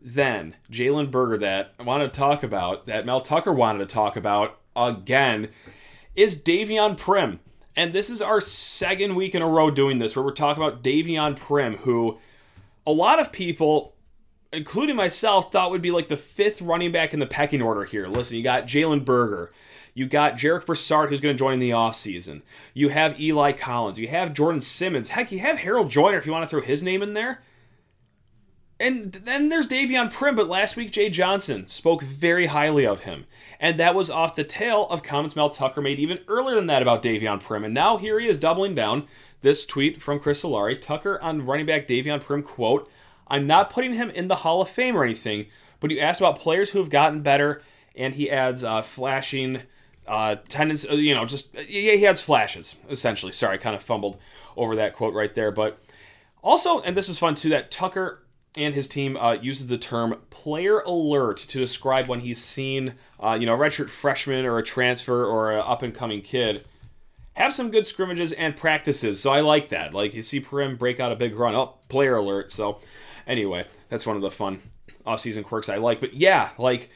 than 0.00 0.54
Jalen 0.70 1.10
Berger, 1.10 1.38
that 1.38 1.72
I 1.78 1.82
wanted 1.82 2.12
to 2.12 2.18
talk 2.18 2.42
about, 2.42 2.86
that 2.86 3.06
Mel 3.06 3.20
Tucker 3.20 3.52
wanted 3.52 3.80
to 3.80 3.86
talk 3.86 4.16
about, 4.16 4.60
again 4.76 5.48
is 6.14 6.40
Davion 6.40 6.96
Primm. 6.96 7.38
And 7.74 7.92
this 7.92 8.10
is 8.10 8.20
our 8.20 8.40
second 8.40 9.14
week 9.14 9.34
in 9.34 9.42
a 9.42 9.48
row 9.48 9.70
doing 9.70 9.98
this, 9.98 10.14
where 10.14 10.24
we're 10.24 10.32
talking 10.32 10.62
about 10.62 10.82
Davion 10.82 11.38
Primm, 11.38 11.76
who 11.78 12.18
a 12.86 12.92
lot 12.92 13.18
of 13.18 13.32
people, 13.32 13.94
including 14.52 14.96
myself, 14.96 15.50
thought 15.50 15.70
would 15.70 15.80
be 15.80 15.90
like 15.90 16.08
the 16.08 16.16
fifth 16.16 16.60
running 16.60 16.92
back 16.92 17.14
in 17.14 17.20
the 17.20 17.26
pecking 17.26 17.62
order 17.62 17.84
here. 17.84 18.06
Listen, 18.06 18.36
you 18.36 18.42
got 18.42 18.66
Jalen 18.66 19.04
Berger. 19.04 19.50
You 19.94 20.06
got 20.06 20.36
Jarek 20.36 20.66
Broussard, 20.66 21.10
who's 21.10 21.20
going 21.20 21.34
to 21.34 21.38
join 21.38 21.52
in 21.54 21.58
the 21.58 21.70
offseason. 21.70 22.42
You 22.72 22.88
have 22.88 23.20
Eli 23.20 23.52
Collins. 23.52 23.98
You 23.98 24.08
have 24.08 24.32
Jordan 24.32 24.62
Simmons. 24.62 25.10
Heck, 25.10 25.30
you 25.30 25.38
have 25.40 25.58
Harold 25.58 25.90
Joiner 25.90 26.16
if 26.18 26.26
you 26.26 26.32
want 26.32 26.44
to 26.44 26.48
throw 26.48 26.62
his 26.62 26.82
name 26.82 27.02
in 27.02 27.12
there. 27.12 27.42
And 28.82 29.12
then 29.12 29.48
there's 29.48 29.68
Davion 29.68 30.12
Primm, 30.12 30.34
but 30.34 30.48
last 30.48 30.76
week 30.76 30.90
Jay 30.90 31.08
Johnson 31.08 31.68
spoke 31.68 32.02
very 32.02 32.46
highly 32.46 32.84
of 32.84 33.02
him. 33.02 33.26
And 33.60 33.78
that 33.78 33.94
was 33.94 34.10
off 34.10 34.34
the 34.34 34.42
tail 34.42 34.88
of 34.90 35.04
comments 35.04 35.36
Mel 35.36 35.50
Tucker 35.50 35.80
made 35.80 36.00
even 36.00 36.18
earlier 36.26 36.56
than 36.56 36.66
that 36.66 36.82
about 36.82 37.00
Davion 37.00 37.40
Primm. 37.40 37.64
And 37.64 37.72
now 37.72 37.96
here 37.96 38.18
he 38.18 38.26
is 38.26 38.38
doubling 38.38 38.74
down. 38.74 39.06
This 39.40 39.64
tweet 39.64 40.02
from 40.02 40.18
Chris 40.18 40.42
Solari 40.42 40.80
Tucker 40.80 41.16
on 41.22 41.46
running 41.46 41.64
back 41.64 41.86
Davion 41.86 42.20
Primm, 42.20 42.44
quote, 42.44 42.90
I'm 43.28 43.46
not 43.46 43.70
putting 43.70 43.94
him 43.94 44.10
in 44.10 44.26
the 44.26 44.36
Hall 44.36 44.60
of 44.60 44.68
Fame 44.68 44.96
or 44.96 45.04
anything, 45.04 45.46
but 45.78 45.92
you 45.92 46.00
asked 46.00 46.20
about 46.20 46.40
players 46.40 46.70
who 46.70 46.80
have 46.80 46.90
gotten 46.90 47.22
better, 47.22 47.62
and 47.94 48.14
he 48.14 48.28
adds 48.28 48.64
uh, 48.64 48.82
flashing 48.82 49.62
uh, 50.08 50.36
uh, 50.58 50.94
you 50.94 51.14
know, 51.14 51.24
just, 51.24 51.54
yeah, 51.54 51.92
he 51.92 52.04
adds 52.04 52.20
flashes, 52.20 52.74
essentially. 52.90 53.30
Sorry, 53.30 53.54
I 53.54 53.58
kind 53.58 53.76
of 53.76 53.82
fumbled 53.82 54.18
over 54.56 54.74
that 54.74 54.96
quote 54.96 55.14
right 55.14 55.32
there. 55.32 55.52
But 55.52 55.78
also, 56.42 56.80
and 56.80 56.96
this 56.96 57.08
is 57.08 57.20
fun 57.20 57.36
too, 57.36 57.50
that 57.50 57.70
Tucker 57.70 58.21
and 58.56 58.74
his 58.74 58.86
team 58.86 59.16
uh, 59.16 59.32
uses 59.32 59.66
the 59.66 59.78
term 59.78 60.20
player 60.30 60.80
alert 60.80 61.38
to 61.38 61.58
describe 61.58 62.08
when 62.08 62.20
he's 62.20 62.42
seen, 62.42 62.94
uh, 63.18 63.36
you 63.38 63.46
know, 63.46 63.54
a 63.54 63.58
redshirt 63.58 63.88
freshman 63.88 64.44
or 64.44 64.58
a 64.58 64.62
transfer 64.62 65.24
or 65.24 65.52
an 65.52 65.62
up 65.64 65.82
and 65.82 65.94
coming 65.94 66.20
kid 66.20 66.64
have 67.34 67.54
some 67.54 67.70
good 67.70 67.86
scrimmages 67.86 68.32
and 68.32 68.56
practices. 68.56 69.20
So 69.20 69.30
I 69.30 69.40
like 69.40 69.70
that. 69.70 69.94
Like 69.94 70.14
you 70.14 70.22
see 70.22 70.40
Primm 70.40 70.78
break 70.78 71.00
out 71.00 71.12
a 71.12 71.16
big 71.16 71.34
run. 71.34 71.54
Oh, 71.54 71.78
player 71.88 72.16
alert. 72.16 72.52
So 72.52 72.80
anyway, 73.26 73.64
that's 73.88 74.06
one 74.06 74.16
of 74.16 74.22
the 74.22 74.30
fun 74.30 74.62
off-season 75.06 75.44
quirks 75.44 75.68
I 75.68 75.76
like. 75.76 76.00
But 76.00 76.14
yeah, 76.14 76.50
like 76.58 76.90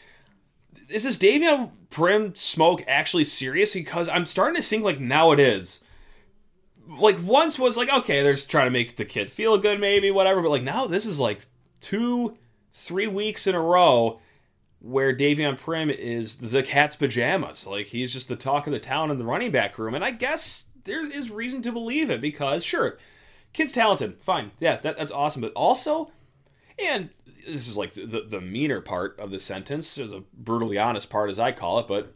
is 0.88 1.04
this 1.04 1.18
Davion 1.18 1.70
Primm 1.90 2.36
smoke 2.36 2.84
actually 2.86 3.24
serious? 3.24 3.72
Because 3.72 4.08
I'm 4.08 4.26
starting 4.26 4.56
to 4.56 4.62
think 4.62 4.84
like 4.84 5.00
now 5.00 5.32
it 5.32 5.40
is. 5.40 5.80
Like 6.88 7.16
once 7.22 7.58
was 7.58 7.76
like 7.76 7.92
okay, 7.92 8.22
they're 8.22 8.36
trying 8.36 8.66
to 8.66 8.70
make 8.70 8.96
the 8.96 9.04
kid 9.04 9.30
feel 9.30 9.58
good, 9.58 9.80
maybe 9.80 10.10
whatever. 10.10 10.42
But 10.42 10.50
like 10.50 10.62
now 10.62 10.86
this 10.86 11.06
is 11.06 11.18
like 11.18 11.44
two, 11.80 12.36
three 12.70 13.06
weeks 13.06 13.46
in 13.46 13.54
a 13.54 13.60
row 13.60 14.20
where 14.80 15.14
Davion 15.14 15.58
Primm 15.58 15.90
is 15.92 16.36
the 16.36 16.62
cat's 16.62 16.96
pajamas. 16.96 17.66
Like 17.66 17.86
he's 17.86 18.12
just 18.12 18.28
the 18.28 18.36
talk 18.36 18.66
of 18.66 18.72
the 18.72 18.78
town 18.78 19.10
in 19.10 19.18
the 19.18 19.24
running 19.24 19.50
back 19.50 19.78
room. 19.78 19.94
And 19.94 20.04
I 20.04 20.12
guess 20.12 20.64
there 20.84 21.04
is 21.04 21.30
reason 21.30 21.62
to 21.62 21.72
believe 21.72 22.10
it 22.10 22.20
because 22.20 22.64
sure, 22.64 22.98
kid's 23.52 23.72
talented, 23.72 24.22
fine, 24.22 24.52
yeah, 24.60 24.76
that, 24.78 24.96
that's 24.96 25.12
awesome. 25.12 25.42
But 25.42 25.52
also, 25.54 26.12
and 26.78 27.10
this 27.46 27.68
is 27.68 27.76
like 27.76 27.94
the, 27.94 28.24
the 28.26 28.40
meaner 28.40 28.80
part 28.80 29.18
of 29.18 29.30
the 29.30 29.40
sentence, 29.40 29.94
the 29.94 30.24
brutally 30.32 30.78
honest 30.78 31.10
part, 31.10 31.30
as 31.30 31.38
I 31.38 31.52
call 31.52 31.78
it, 31.80 31.88
but 31.88 32.14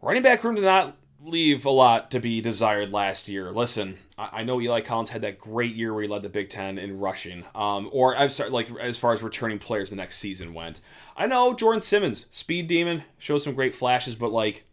running 0.00 0.22
back 0.22 0.42
room 0.42 0.54
did 0.54 0.64
not 0.64 0.96
leave 1.22 1.64
a 1.64 1.70
lot 1.70 2.10
to 2.10 2.20
be 2.20 2.40
desired 2.40 2.92
last 2.92 3.28
year. 3.28 3.50
Listen, 3.50 3.98
I, 4.16 4.44
know 4.44 4.60
Eli 4.60 4.80
Collins 4.80 5.10
had 5.10 5.22
that 5.22 5.38
great 5.38 5.74
year 5.74 5.92
where 5.92 6.02
he 6.02 6.08
led 6.08 6.22
the 6.22 6.28
Big 6.28 6.48
Ten 6.48 6.78
in 6.78 6.98
rushing, 6.98 7.44
um, 7.54 7.88
or 7.92 8.16
I'm 8.16 8.30
sorry, 8.30 8.50
like 8.50 8.70
as 8.78 8.98
far 8.98 9.12
as 9.12 9.22
returning 9.22 9.58
players 9.58 9.90
the 9.90 9.96
next 9.96 10.18
season 10.18 10.54
went. 10.54 10.80
I 11.16 11.26
know 11.26 11.54
Jordan 11.54 11.80
Simmons, 11.80 12.26
speed 12.30 12.66
demon, 12.68 13.04
shows 13.18 13.44
some 13.44 13.54
great 13.54 13.74
flashes, 13.74 14.14
but 14.14 14.32
like, 14.32 14.64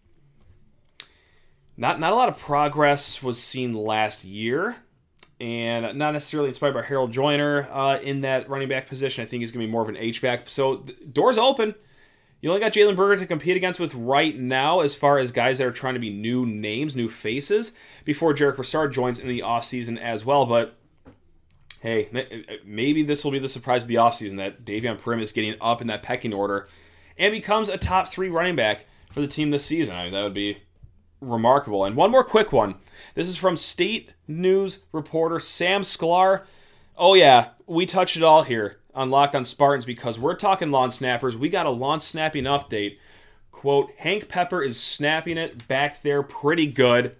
not 1.75 1.99
not 1.99 2.13
a 2.13 2.15
lot 2.15 2.29
of 2.29 2.37
progress 2.37 3.21
was 3.21 3.41
seen 3.41 3.73
last 3.73 4.25
year 4.25 4.77
and 5.39 5.97
not 5.97 6.13
necessarily 6.13 6.49
inspired 6.49 6.73
by 6.73 6.81
Harold 6.81 7.11
Joiner 7.11 7.67
uh, 7.71 7.99
in 7.99 8.21
that 8.21 8.49
running 8.49 8.67
back 8.67 8.87
position. 8.87 9.21
I 9.21 9.25
think 9.25 9.41
he's 9.41 9.51
going 9.51 9.61
to 9.61 9.67
be 9.67 9.71
more 9.71 9.83
of 9.83 9.89
an 9.89 9.97
H 9.97 10.21
back. 10.21 10.49
So 10.49 10.77
doors 11.11 11.37
open. 11.37 11.75
You 12.39 12.49
only 12.49 12.61
got 12.61 12.73
Jalen 12.73 12.95
Berger 12.95 13.17
to 13.17 13.25
compete 13.25 13.57
against 13.57 13.79
with 13.79 13.95
right 13.95 14.37
now, 14.37 14.81
as 14.81 14.93
far 14.93 15.17
as 15.17 15.31
guys 15.31 15.57
that 15.57 15.65
are 15.65 15.71
trying 15.71 15.95
to 15.95 15.99
be 15.99 16.11
new 16.11 16.45
names, 16.45 16.95
new 16.95 17.09
faces, 17.09 17.73
before 18.05 18.33
Jarek 18.33 18.55
Broussard 18.55 18.93
joins 18.93 19.19
in 19.19 19.27
the 19.27 19.39
offseason 19.39 19.99
as 19.99 20.23
well. 20.23 20.45
But 20.45 20.77
hey, 21.79 22.09
maybe 22.63 23.01
this 23.01 23.23
will 23.23 23.31
be 23.31 23.39
the 23.39 23.49
surprise 23.49 23.83
of 23.83 23.87
the 23.87 23.95
offseason 23.95 24.37
that 24.37 24.63
Davion 24.63 24.99
Primm 24.99 25.21
is 25.21 25.31
getting 25.31 25.55
up 25.59 25.81
in 25.81 25.87
that 25.87 26.03
pecking 26.03 26.33
order 26.33 26.67
and 27.17 27.31
becomes 27.31 27.69
a 27.69 27.77
top 27.77 28.07
three 28.07 28.29
running 28.29 28.55
back 28.55 28.85
for 29.11 29.21
the 29.21 29.27
team 29.27 29.49
this 29.49 29.65
season. 29.65 29.95
I 29.95 30.03
mean, 30.03 30.13
that 30.13 30.23
would 30.23 30.35
be 30.35 30.59
remarkable. 31.19 31.85
And 31.85 31.95
one 31.95 32.11
more 32.11 32.23
quick 32.23 32.51
one. 32.51 32.75
This 33.15 33.27
is 33.27 33.37
from 33.37 33.57
State 33.57 34.13
News 34.27 34.79
reporter 34.91 35.39
Sam 35.39 35.81
Sklar. 35.81 36.45
Oh, 36.95 37.15
yeah, 37.15 37.49
we 37.65 37.87
touched 37.87 38.15
it 38.15 38.23
all 38.23 38.43
here 38.43 38.76
on 38.97 39.11
Locked 39.11 39.35
on 39.35 39.45
Spartans 39.45 39.85
because 39.85 40.19
we're 40.19 40.35
talking 40.35 40.71
long 40.71 40.89
snappers. 40.89 41.37
We 41.37 41.49
got 41.49 41.67
a 41.67 41.69
long 41.71 41.99
snapping 41.99 42.45
update. 42.45 42.97
Quote, 43.51 43.91
Hank 43.97 44.27
Pepper 44.27 44.61
is 44.61 44.79
snapping 44.79 45.37
it 45.37 45.67
back 45.67 46.01
there 46.01 46.23
pretty 46.23 46.65
good. 46.65 47.15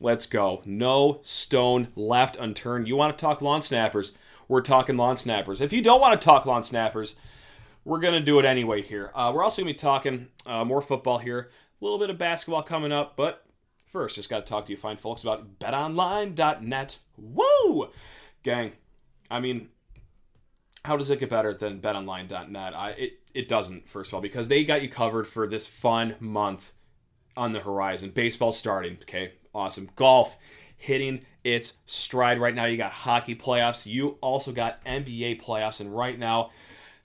Let's 0.00 0.26
go. 0.26 0.62
No 0.64 1.20
stone 1.22 1.88
left 1.94 2.36
unturned. 2.36 2.88
You 2.88 2.96
want 2.96 3.16
to 3.16 3.22
talk 3.22 3.40
long 3.40 3.62
snappers? 3.62 4.12
We're 4.48 4.62
talking 4.62 4.96
long 4.96 5.16
snappers. 5.16 5.60
If 5.60 5.72
you 5.72 5.80
don't 5.80 6.00
want 6.00 6.20
to 6.20 6.24
talk 6.24 6.44
long 6.44 6.64
snappers, 6.64 7.14
we're 7.84 8.00
going 8.00 8.14
to 8.14 8.20
do 8.20 8.40
it 8.40 8.44
anyway 8.44 8.82
here. 8.82 9.12
Uh, 9.14 9.30
we're 9.32 9.44
also 9.44 9.62
going 9.62 9.72
to 9.72 9.78
be 9.78 9.80
talking 9.80 10.28
uh, 10.44 10.64
more 10.64 10.82
football 10.82 11.18
here. 11.18 11.50
A 11.80 11.84
little 11.84 12.00
bit 12.00 12.10
of 12.10 12.18
basketball 12.18 12.64
coming 12.64 12.90
up, 12.90 13.16
but 13.16 13.44
first, 13.86 14.16
just 14.16 14.28
got 14.28 14.44
to 14.44 14.50
talk 14.50 14.66
to 14.66 14.72
you 14.72 14.76
fine 14.76 14.96
folks 14.96 15.22
about 15.22 15.60
betonline.net. 15.60 16.98
Woo! 17.16 17.90
Gang, 18.42 18.72
I 19.30 19.38
mean, 19.38 19.68
how 20.84 20.96
does 20.96 21.10
it 21.10 21.20
get 21.20 21.30
better 21.30 21.52
than 21.52 21.80
betonline.net? 21.80 22.74
I, 22.74 22.90
it, 22.90 23.20
it 23.34 23.48
doesn't, 23.48 23.88
first 23.88 24.10
of 24.10 24.14
all, 24.14 24.20
because 24.20 24.48
they 24.48 24.64
got 24.64 24.82
you 24.82 24.88
covered 24.88 25.26
for 25.26 25.46
this 25.46 25.66
fun 25.66 26.16
month 26.20 26.72
on 27.36 27.52
the 27.52 27.60
horizon. 27.60 28.10
Baseball 28.10 28.52
starting, 28.52 28.98
okay? 29.02 29.32
Awesome. 29.54 29.90
Golf 29.96 30.36
hitting 30.76 31.24
its 31.44 31.74
stride 31.86 32.40
right 32.40 32.54
now. 32.54 32.64
You 32.64 32.76
got 32.76 32.92
hockey 32.92 33.36
playoffs. 33.36 33.86
You 33.86 34.18
also 34.20 34.52
got 34.52 34.84
NBA 34.84 35.40
playoffs, 35.40 35.80
and 35.80 35.94
right 35.94 36.18
now, 36.18 36.50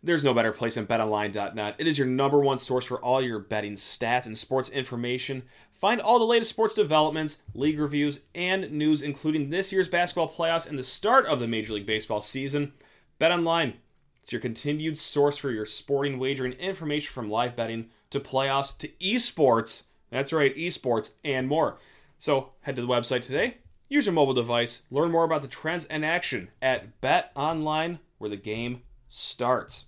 there's 0.03 0.23
no 0.23 0.33
better 0.33 0.51
place 0.51 0.75
than 0.75 0.87
betonline.net. 0.87 1.75
It 1.77 1.87
is 1.87 1.97
your 1.97 2.07
number 2.07 2.39
one 2.39 2.59
source 2.59 2.85
for 2.85 2.99
all 2.99 3.21
your 3.21 3.39
betting 3.39 3.73
stats 3.73 4.25
and 4.25 4.37
sports 4.37 4.69
information. 4.69 5.43
Find 5.73 6.01
all 6.01 6.17
the 6.17 6.25
latest 6.25 6.49
sports 6.49 6.73
developments, 6.73 7.43
league 7.53 7.79
reviews, 7.79 8.21
and 8.33 8.71
news, 8.71 9.01
including 9.03 9.49
this 9.49 9.71
year's 9.71 9.89
basketball 9.89 10.31
playoffs 10.31 10.67
and 10.67 10.79
the 10.79 10.83
start 10.83 11.25
of 11.25 11.39
the 11.39 11.47
Major 11.47 11.73
League 11.73 11.85
Baseball 11.85 12.21
season. 12.21 12.73
BetOnline. 13.19 13.73
It's 14.21 14.31
your 14.31 14.41
continued 14.41 14.97
source 14.97 15.37
for 15.37 15.49
your 15.49 15.65
sporting 15.65 16.19
wagering 16.19 16.53
information 16.53 17.13
from 17.13 17.29
live 17.29 17.55
betting 17.55 17.89
to 18.11 18.19
playoffs 18.19 18.77
to 18.79 18.87
esports. 18.99 19.83
That's 20.11 20.33
right, 20.33 20.55
esports 20.55 21.11
and 21.23 21.47
more. 21.47 21.77
So 22.19 22.51
head 22.61 22.75
to 22.75 22.81
the 22.81 22.87
website 22.87 23.21
today, 23.21 23.57
use 23.89 24.05
your 24.05 24.13
mobile 24.13 24.33
device, 24.33 24.83
learn 24.91 25.11
more 25.11 25.23
about 25.23 25.41
the 25.41 25.47
trends 25.47 25.85
and 25.85 26.05
action 26.05 26.49
at 26.61 27.01
BetOnline, 27.01 27.99
where 28.17 28.29
the 28.29 28.37
game 28.37 28.81
starts. 29.09 29.85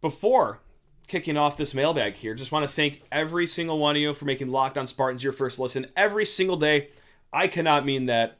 Before 0.00 0.60
kicking 1.08 1.36
off 1.36 1.56
this 1.56 1.74
mailbag 1.74 2.14
here, 2.14 2.34
just 2.34 2.52
want 2.52 2.68
to 2.68 2.72
thank 2.72 3.00
every 3.10 3.46
single 3.46 3.78
one 3.78 3.96
of 3.96 4.02
you 4.02 4.14
for 4.14 4.24
making 4.24 4.48
Locked 4.48 4.78
On 4.78 4.86
Spartans 4.86 5.24
your 5.24 5.32
first 5.32 5.58
listen 5.58 5.86
every 5.96 6.26
single 6.26 6.56
day. 6.56 6.90
I 7.32 7.48
cannot 7.48 7.84
mean 7.84 8.04
that 8.04 8.38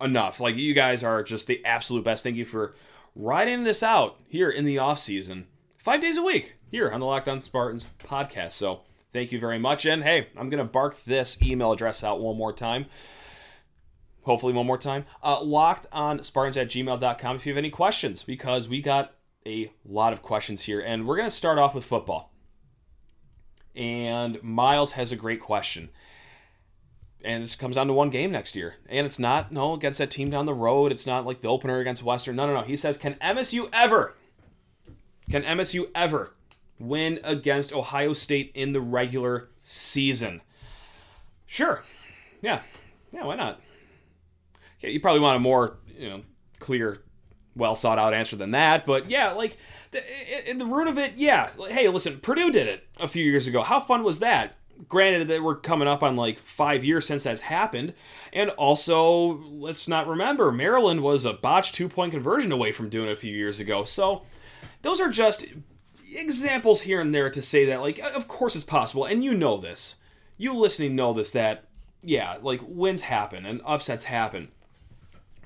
enough. 0.00 0.40
Like 0.40 0.56
you 0.56 0.74
guys 0.74 1.02
are 1.02 1.22
just 1.22 1.46
the 1.46 1.64
absolute 1.64 2.04
best. 2.04 2.22
Thank 2.22 2.36
you 2.36 2.44
for 2.44 2.74
riding 3.14 3.64
this 3.64 3.82
out 3.82 4.20
here 4.28 4.50
in 4.50 4.64
the 4.64 4.78
off 4.78 4.98
season, 4.98 5.46
five 5.78 6.00
days 6.00 6.16
a 6.16 6.22
week 6.22 6.56
here 6.70 6.90
on 6.90 7.00
the 7.00 7.06
Locked 7.06 7.28
On 7.28 7.40
Spartans 7.40 7.86
podcast. 7.98 8.52
So 8.52 8.82
thank 9.12 9.32
you 9.32 9.38
very 9.38 9.58
much. 9.58 9.86
And 9.86 10.02
hey, 10.02 10.28
I'm 10.36 10.50
gonna 10.50 10.64
bark 10.64 11.02
this 11.04 11.40
email 11.42 11.72
address 11.72 12.04
out 12.04 12.20
one 12.20 12.36
more 12.36 12.52
time 12.52 12.86
hopefully 14.26 14.52
one 14.52 14.66
more 14.66 14.76
time. 14.76 15.06
Uh, 15.22 15.40
locked 15.40 15.86
on 15.92 16.22
Spartans 16.24 16.56
at 16.56 16.68
gmail.com 16.68 17.36
if 17.36 17.46
you 17.46 17.52
have 17.52 17.58
any 17.58 17.70
questions, 17.70 18.24
because 18.24 18.68
we 18.68 18.82
got 18.82 19.14
a 19.46 19.70
lot 19.84 20.12
of 20.12 20.20
questions 20.20 20.60
here. 20.60 20.80
And 20.80 21.06
we're 21.06 21.16
going 21.16 21.30
to 21.30 21.34
start 21.34 21.58
off 21.58 21.74
with 21.74 21.84
football. 21.84 22.34
And 23.76 24.42
Miles 24.42 24.92
has 24.92 25.12
a 25.12 25.16
great 25.16 25.40
question. 25.40 25.90
And 27.26 27.42
this 27.42 27.56
comes 27.56 27.74
down 27.74 27.88
to 27.88 27.92
one 27.92 28.10
game 28.10 28.30
next 28.30 28.54
year. 28.54 28.76
And 28.88 29.04
it's 29.04 29.18
not, 29.18 29.50
no, 29.50 29.74
against 29.74 29.98
that 29.98 30.12
team 30.12 30.30
down 30.30 30.46
the 30.46 30.54
road. 30.54 30.92
It's 30.92 31.08
not 31.08 31.26
like 31.26 31.40
the 31.40 31.48
opener 31.48 31.80
against 31.80 32.04
Western. 32.04 32.36
No, 32.36 32.46
no, 32.46 32.54
no. 32.54 32.62
He 32.62 32.76
says, 32.76 32.96
can 32.96 33.14
MSU 33.14 33.68
ever, 33.72 34.14
can 35.28 35.42
MSU 35.42 35.90
ever 35.92 36.34
win 36.78 37.18
against 37.24 37.72
Ohio 37.72 38.12
State 38.12 38.52
in 38.54 38.72
the 38.72 38.80
regular 38.80 39.48
season? 39.60 40.40
Sure. 41.46 41.82
Yeah. 42.40 42.60
Yeah, 43.10 43.24
why 43.24 43.34
not? 43.34 43.60
Okay, 44.78 44.92
you 44.92 45.00
probably 45.00 45.20
want 45.20 45.36
a 45.36 45.40
more 45.40 45.78
you 45.98 46.08
know 46.08 46.22
clear, 46.60 47.02
well 47.56 47.74
thought 47.74 47.98
out 47.98 48.14
answer 48.14 48.36
than 48.36 48.52
that. 48.52 48.86
But 48.86 49.10
yeah, 49.10 49.32
like 49.32 49.56
the, 49.90 50.48
in 50.48 50.58
the 50.58 50.66
root 50.66 50.86
of 50.86 50.96
it, 50.96 51.14
yeah. 51.16 51.50
Hey, 51.68 51.88
listen, 51.88 52.20
Purdue 52.20 52.52
did 52.52 52.68
it 52.68 52.86
a 53.00 53.08
few 53.08 53.24
years 53.24 53.48
ago. 53.48 53.62
How 53.62 53.80
fun 53.80 54.04
was 54.04 54.20
that? 54.20 54.54
Granted 54.88 55.28
that 55.28 55.42
we're 55.42 55.56
coming 55.56 55.88
up 55.88 56.02
on 56.02 56.16
like 56.16 56.38
five 56.38 56.84
years 56.84 57.06
since 57.06 57.24
that's 57.24 57.40
happened, 57.40 57.94
and 58.32 58.50
also 58.50 59.38
let's 59.48 59.88
not 59.88 60.06
remember 60.06 60.52
Maryland 60.52 61.02
was 61.02 61.24
a 61.24 61.32
botched 61.32 61.74
two 61.74 61.88
point 61.88 62.12
conversion 62.12 62.52
away 62.52 62.72
from 62.72 62.88
doing 62.88 63.08
it 63.08 63.12
a 63.12 63.16
few 63.16 63.34
years 63.34 63.58
ago. 63.58 63.84
So 63.84 64.22
those 64.82 65.00
are 65.00 65.10
just 65.10 65.46
examples 66.12 66.82
here 66.82 67.00
and 67.00 67.14
there 67.14 67.30
to 67.30 67.42
say 67.42 67.64
that 67.66 67.80
like 67.80 67.98
of 67.98 68.28
course 68.28 68.54
it's 68.54 68.64
possible, 68.64 69.04
and 69.04 69.24
you 69.24 69.34
know 69.34 69.56
this. 69.56 69.96
You 70.36 70.52
listening 70.52 70.94
know 70.94 71.12
this 71.12 71.30
that 71.30 71.64
yeah, 72.02 72.36
like 72.42 72.60
wins 72.66 73.02
happen 73.02 73.46
and 73.46 73.60
upsets 73.64 74.04
happen. 74.04 74.48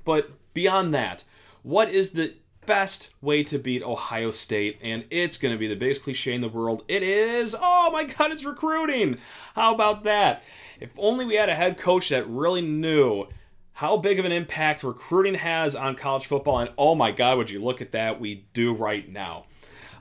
But 0.04 0.30
beyond 0.54 0.92
that, 0.94 1.24
what 1.62 1.88
is 1.90 2.10
the 2.10 2.34
best 2.70 3.10
way 3.20 3.42
to 3.42 3.58
beat 3.58 3.82
Ohio 3.82 4.30
State? 4.30 4.78
And 4.84 5.04
it's 5.10 5.38
going 5.38 5.52
to 5.52 5.58
be 5.58 5.66
the 5.66 5.74
biggest 5.74 6.04
cliche 6.04 6.34
in 6.34 6.40
the 6.40 6.48
world. 6.48 6.84
It 6.86 7.02
is, 7.02 7.56
oh 7.60 7.90
my 7.92 8.04
God, 8.04 8.30
it's 8.30 8.44
recruiting. 8.44 9.18
How 9.56 9.74
about 9.74 10.04
that? 10.04 10.44
If 10.78 10.92
only 10.96 11.24
we 11.24 11.34
had 11.34 11.48
a 11.48 11.54
head 11.56 11.78
coach 11.78 12.10
that 12.10 12.28
really 12.28 12.62
knew 12.62 13.26
how 13.72 13.96
big 13.96 14.20
of 14.20 14.24
an 14.24 14.30
impact 14.30 14.84
recruiting 14.84 15.34
has 15.34 15.74
on 15.74 15.96
college 15.96 16.28
football. 16.28 16.60
And 16.60 16.70
oh 16.78 16.94
my 16.94 17.10
God, 17.10 17.38
would 17.38 17.50
you 17.50 17.60
look 17.60 17.80
at 17.80 17.90
that? 17.90 18.20
We 18.20 18.44
do 18.52 18.72
right 18.72 19.08
now. 19.08 19.46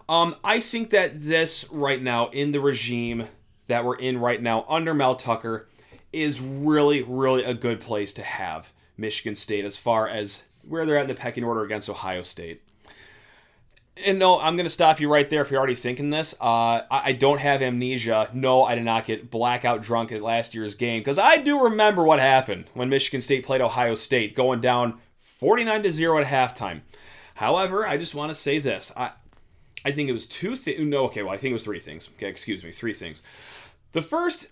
Um, 0.07 0.35
I 0.43 0.59
think 0.59 0.91
that 0.91 1.19
this 1.19 1.67
right 1.71 1.99
now 1.99 2.27
in 2.27 2.51
the 2.51 2.59
regime 2.59 3.29
that 3.65 3.83
we're 3.83 3.95
in 3.95 4.19
right 4.19 4.41
now 4.41 4.63
under 4.69 4.93
Mel 4.93 5.15
Tucker 5.15 5.67
is 6.13 6.39
really, 6.39 7.01
really 7.01 7.43
a 7.43 7.55
good 7.55 7.81
place 7.81 8.13
to 8.13 8.21
have. 8.21 8.71
Michigan 8.95 9.33
State 9.33 9.65
as 9.65 9.75
far 9.75 10.07
as 10.07 10.43
where 10.69 10.85
they're 10.85 10.97
at 10.97 11.03
in 11.03 11.07
the 11.07 11.15
pecking 11.15 11.43
order 11.43 11.63
against 11.63 11.89
Ohio 11.89 12.23
State. 12.23 12.61
and 14.05 14.17
no, 14.19 14.39
I'm 14.39 14.55
going 14.55 14.65
to 14.65 14.69
stop 14.69 14.99
you 14.99 15.11
right 15.11 15.29
there 15.29 15.41
if 15.41 15.51
you're 15.51 15.57
already 15.57 15.75
thinking 15.75 16.09
this. 16.09 16.33
Uh, 16.39 16.81
I, 16.89 17.11
don't 17.11 17.39
have 17.39 17.61
amnesia. 17.61 18.29
No, 18.33 18.63
I 18.63 18.75
did 18.75 18.85
not 18.85 19.05
get 19.05 19.29
blackout 19.29 19.81
drunk 19.81 20.11
at 20.11 20.21
last 20.21 20.53
year's 20.53 20.75
game 20.75 21.01
because 21.01 21.19
I 21.19 21.37
do 21.37 21.63
remember 21.63 22.03
what 22.03 22.19
happened 22.19 22.65
when 22.73 22.87
Michigan 22.89 23.21
State 23.21 23.45
played 23.45 23.61
Ohio 23.61 23.95
State, 23.95 24.35
going 24.35 24.61
down 24.61 24.99
49 25.19 25.83
to 25.83 25.91
zero 25.91 26.17
at 26.19 26.27
halftime. 26.27 26.81
However, 27.35 27.87
I 27.87 27.97
just 27.97 28.15
want 28.15 28.29
to 28.29 28.35
say 28.35 28.59
this. 28.59 28.91
I, 28.95 29.11
I 29.85 29.91
think 29.91 30.09
it 30.09 30.13
was 30.13 30.27
two 30.27 30.55
things. 30.55 30.79
No, 30.81 31.05
okay, 31.05 31.23
well, 31.23 31.33
I 31.33 31.37
think 31.37 31.51
it 31.51 31.53
was 31.53 31.63
three 31.63 31.79
things. 31.79 32.09
Okay, 32.17 32.27
excuse 32.27 32.63
me, 32.63 32.71
three 32.71 32.93
things. 32.93 33.21
The 33.93 34.01
first 34.01 34.47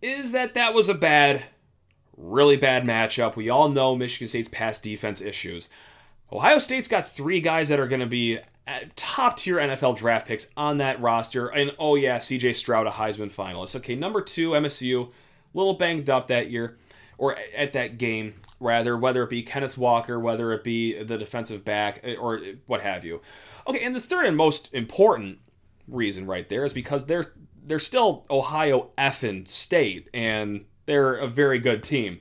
is 0.00 0.32
that 0.32 0.54
that 0.54 0.74
was 0.74 0.88
a 0.88 0.94
bad, 0.94 1.42
really 2.18 2.56
bad 2.56 2.84
matchup. 2.84 3.36
We 3.36 3.48
all 3.48 3.68
know 3.68 3.96
Michigan 3.96 4.28
State's 4.28 4.48
pass 4.48 4.78
defense 4.78 5.20
issues. 5.20 5.68
Ohio 6.30 6.58
State's 6.58 6.88
got 6.88 7.08
three 7.08 7.40
guys 7.40 7.68
that 7.68 7.80
are 7.80 7.88
going 7.88 8.00
to 8.00 8.06
be 8.06 8.38
top 8.96 9.38
tier 9.38 9.56
NFL 9.56 9.96
draft 9.96 10.26
picks 10.26 10.48
on 10.56 10.78
that 10.78 11.00
roster. 11.00 11.48
And 11.48 11.74
oh, 11.78 11.94
yeah, 11.94 12.18
CJ 12.18 12.54
Stroud, 12.56 12.86
a 12.86 12.90
Heisman 12.90 13.32
finalist. 13.32 13.76
Okay, 13.76 13.94
number 13.94 14.20
two, 14.20 14.50
MSU, 14.50 15.08
a 15.08 15.10
little 15.54 15.74
banged 15.74 16.10
up 16.10 16.28
that 16.28 16.50
year, 16.50 16.76
or 17.16 17.36
at 17.56 17.72
that 17.72 17.96
game, 17.96 18.34
rather, 18.60 18.96
whether 18.96 19.22
it 19.22 19.30
be 19.30 19.42
Kenneth 19.42 19.78
Walker, 19.78 20.18
whether 20.18 20.52
it 20.52 20.64
be 20.64 21.02
the 21.02 21.16
defensive 21.16 21.64
back, 21.64 22.00
eh, 22.02 22.16
or 22.16 22.40
what 22.66 22.82
have 22.82 23.04
you. 23.04 23.22
Okay, 23.66 23.82
and 23.82 23.94
the 23.94 24.00
third 24.00 24.26
and 24.26 24.36
most 24.36 24.72
important 24.74 25.38
reason 25.86 26.26
right 26.26 26.48
there 26.48 26.64
is 26.64 26.74
because 26.74 27.06
they're 27.06 27.32
they're 27.64 27.78
still 27.78 28.24
Ohio 28.30 28.90
effing 28.98 29.46
state 29.48 30.08
and 30.12 30.64
they're 30.88 31.16
a 31.16 31.28
very 31.28 31.58
good 31.58 31.84
team. 31.84 32.20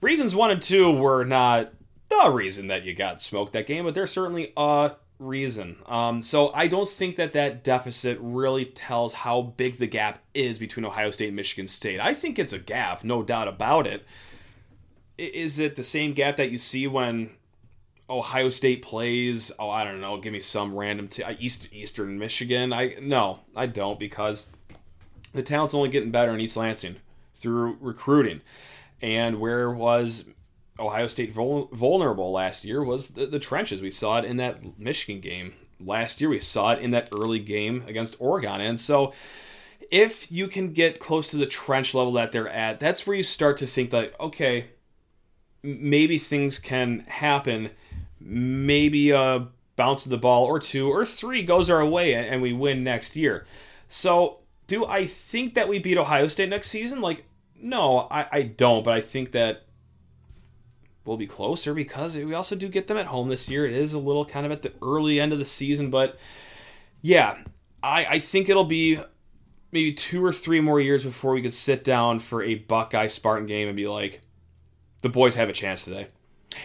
Reasons 0.00 0.34
one 0.34 0.50
and 0.50 0.60
two 0.60 0.92
were 0.92 1.24
not 1.24 1.72
the 2.08 2.30
reason 2.30 2.66
that 2.66 2.84
you 2.84 2.92
got 2.92 3.22
smoked 3.22 3.52
that 3.52 3.68
game, 3.68 3.84
but 3.84 3.94
they're 3.94 4.06
certainly 4.08 4.52
a 4.56 4.92
reason. 5.20 5.76
Um, 5.86 6.22
so 6.22 6.52
I 6.52 6.66
don't 6.66 6.88
think 6.88 7.16
that 7.16 7.34
that 7.34 7.62
deficit 7.62 8.18
really 8.20 8.64
tells 8.64 9.12
how 9.12 9.42
big 9.42 9.76
the 9.76 9.86
gap 9.86 10.18
is 10.34 10.58
between 10.58 10.84
Ohio 10.84 11.12
State 11.12 11.28
and 11.28 11.36
Michigan 11.36 11.68
State. 11.68 12.00
I 12.00 12.14
think 12.14 12.38
it's 12.38 12.52
a 12.52 12.58
gap, 12.58 13.04
no 13.04 13.22
doubt 13.22 13.46
about 13.46 13.86
it. 13.86 14.04
Is 15.16 15.60
it 15.60 15.76
the 15.76 15.84
same 15.84 16.14
gap 16.14 16.36
that 16.36 16.50
you 16.50 16.58
see 16.58 16.88
when 16.88 17.30
Ohio 18.10 18.48
State 18.48 18.82
plays. 18.82 19.52
Oh, 19.58 19.68
I 19.68 19.84
don't 19.84 20.00
know. 20.00 20.16
Give 20.16 20.32
me 20.32 20.40
some 20.40 20.74
random 20.74 21.08
t- 21.08 21.22
uh, 21.22 21.34
East 21.38 21.68
Eastern 21.70 22.18
Michigan. 22.18 22.72
I 22.72 22.96
no, 23.02 23.40
I 23.54 23.66
don't 23.66 23.98
because 23.98 24.46
the 25.34 25.42
talent's 25.42 25.74
only 25.74 25.90
getting 25.90 26.10
better 26.10 26.32
in 26.32 26.40
East 26.40 26.56
Lansing 26.56 26.96
through 27.38 27.78
recruiting. 27.80 28.40
And 29.00 29.40
where 29.40 29.70
was 29.70 30.24
Ohio 30.78 31.08
State 31.08 31.32
vul- 31.32 31.68
vulnerable 31.72 32.32
last 32.32 32.64
year 32.64 32.82
was 32.82 33.10
the, 33.10 33.26
the 33.26 33.38
trenches. 33.38 33.80
We 33.80 33.90
saw 33.90 34.18
it 34.18 34.24
in 34.24 34.36
that 34.38 34.78
Michigan 34.78 35.20
game 35.20 35.54
last 35.80 36.20
year. 36.20 36.30
We 36.30 36.40
saw 36.40 36.72
it 36.72 36.80
in 36.80 36.90
that 36.92 37.08
early 37.12 37.38
game 37.38 37.84
against 37.86 38.16
Oregon. 38.18 38.60
And 38.60 38.78
so 38.78 39.12
if 39.90 40.30
you 40.30 40.48
can 40.48 40.72
get 40.72 41.00
close 41.00 41.30
to 41.30 41.36
the 41.36 41.46
trench 41.46 41.94
level 41.94 42.12
that 42.12 42.32
they're 42.32 42.48
at, 42.48 42.80
that's 42.80 43.06
where 43.06 43.16
you 43.16 43.22
start 43.22 43.56
to 43.58 43.66
think 43.66 43.92
like, 43.92 44.18
okay, 44.20 44.66
maybe 45.62 46.18
things 46.18 46.58
can 46.58 47.00
happen 47.08 47.70
maybe 48.20 49.10
a 49.10 49.48
bounce 49.76 50.04
of 50.04 50.10
the 50.10 50.18
ball 50.18 50.44
or 50.44 50.58
two 50.58 50.90
or 50.90 51.04
three 51.04 51.42
goes 51.42 51.70
our 51.70 51.84
way 51.84 52.14
and 52.14 52.42
we 52.42 52.52
win 52.52 52.82
next 52.82 53.16
year. 53.16 53.46
So, 53.86 54.38
do 54.68 54.86
I 54.86 55.06
think 55.06 55.54
that 55.54 55.68
we 55.68 55.80
beat 55.80 55.98
Ohio 55.98 56.28
State 56.28 56.48
next 56.48 56.70
season? 56.70 57.00
Like, 57.00 57.24
no, 57.60 58.06
I, 58.10 58.26
I 58.30 58.42
don't, 58.42 58.84
but 58.84 58.94
I 58.94 59.00
think 59.00 59.32
that 59.32 59.64
we'll 61.04 61.16
be 61.16 61.26
closer 61.26 61.74
because 61.74 62.16
we 62.16 62.34
also 62.34 62.54
do 62.54 62.68
get 62.68 62.86
them 62.86 62.98
at 62.98 63.06
home 63.06 63.28
this 63.28 63.48
year. 63.48 63.66
It 63.66 63.72
is 63.72 63.94
a 63.94 63.98
little 63.98 64.24
kind 64.24 64.46
of 64.46 64.52
at 64.52 64.62
the 64.62 64.72
early 64.80 65.18
end 65.18 65.32
of 65.32 65.38
the 65.38 65.44
season, 65.44 65.90
but 65.90 66.16
yeah, 67.00 67.38
I, 67.82 68.06
I 68.06 68.18
think 68.18 68.48
it'll 68.48 68.64
be 68.64 68.98
maybe 69.72 69.92
two 69.94 70.24
or 70.24 70.32
three 70.32 70.60
more 70.60 70.80
years 70.80 71.02
before 71.02 71.32
we 71.32 71.42
could 71.42 71.54
sit 71.54 71.82
down 71.82 72.18
for 72.18 72.42
a 72.42 72.56
Buckeye 72.56 73.06
Spartan 73.06 73.46
game 73.46 73.68
and 73.68 73.76
be 73.76 73.88
like, 73.88 74.20
the 75.02 75.08
boys 75.08 75.34
have 75.36 75.48
a 75.48 75.52
chance 75.52 75.84
today. 75.84 76.08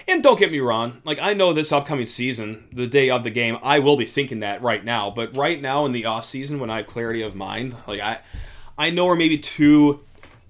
And 0.07 0.23
don't 0.23 0.39
get 0.39 0.51
me 0.51 0.59
wrong, 0.59 1.01
like 1.03 1.19
I 1.21 1.33
know 1.33 1.53
this 1.53 1.71
upcoming 1.71 2.05
season, 2.05 2.67
the 2.71 2.87
day 2.87 3.09
of 3.09 3.23
the 3.23 3.29
game, 3.29 3.57
I 3.61 3.79
will 3.79 3.97
be 3.97 4.05
thinking 4.05 4.39
that 4.39 4.61
right 4.61 4.83
now. 4.83 5.09
But 5.09 5.35
right 5.35 5.61
now 5.61 5.85
in 5.85 5.91
the 5.91 6.05
off 6.05 6.25
season, 6.25 6.59
when 6.59 6.69
I 6.69 6.77
have 6.77 6.87
clarity 6.87 7.21
of 7.21 7.35
mind, 7.35 7.75
like 7.87 7.99
I, 7.99 8.19
I 8.77 8.89
know 8.89 9.05
we're 9.05 9.15
maybe 9.15 9.37
two, 9.37 10.03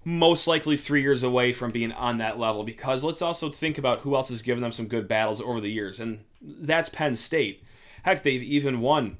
most 0.04 0.48
likely 0.48 0.78
three 0.78 1.02
years 1.02 1.24
away 1.24 1.52
from 1.52 1.72
being 1.72 1.92
on 1.92 2.20
that 2.20 2.40
level. 2.40 2.64
Because 2.64 3.04
let's 3.04 3.22
also 3.22 3.50
think 3.50 3.78
about 3.78 4.02
who 4.02 4.16
else 4.16 4.30
has 4.30 4.42
given 4.42 4.62
them 4.62 4.72
some 4.72 4.88
good 4.88 5.08
battles 5.08 5.42
over 5.42 5.60
the 5.60 5.72
years, 5.72 6.00
and 6.00 6.20
that's 6.42 6.90
Penn 6.90 7.16
State. 7.16 7.64
Heck, 8.04 8.24
they've 8.24 8.44
even 8.44 8.82
won 8.82 9.18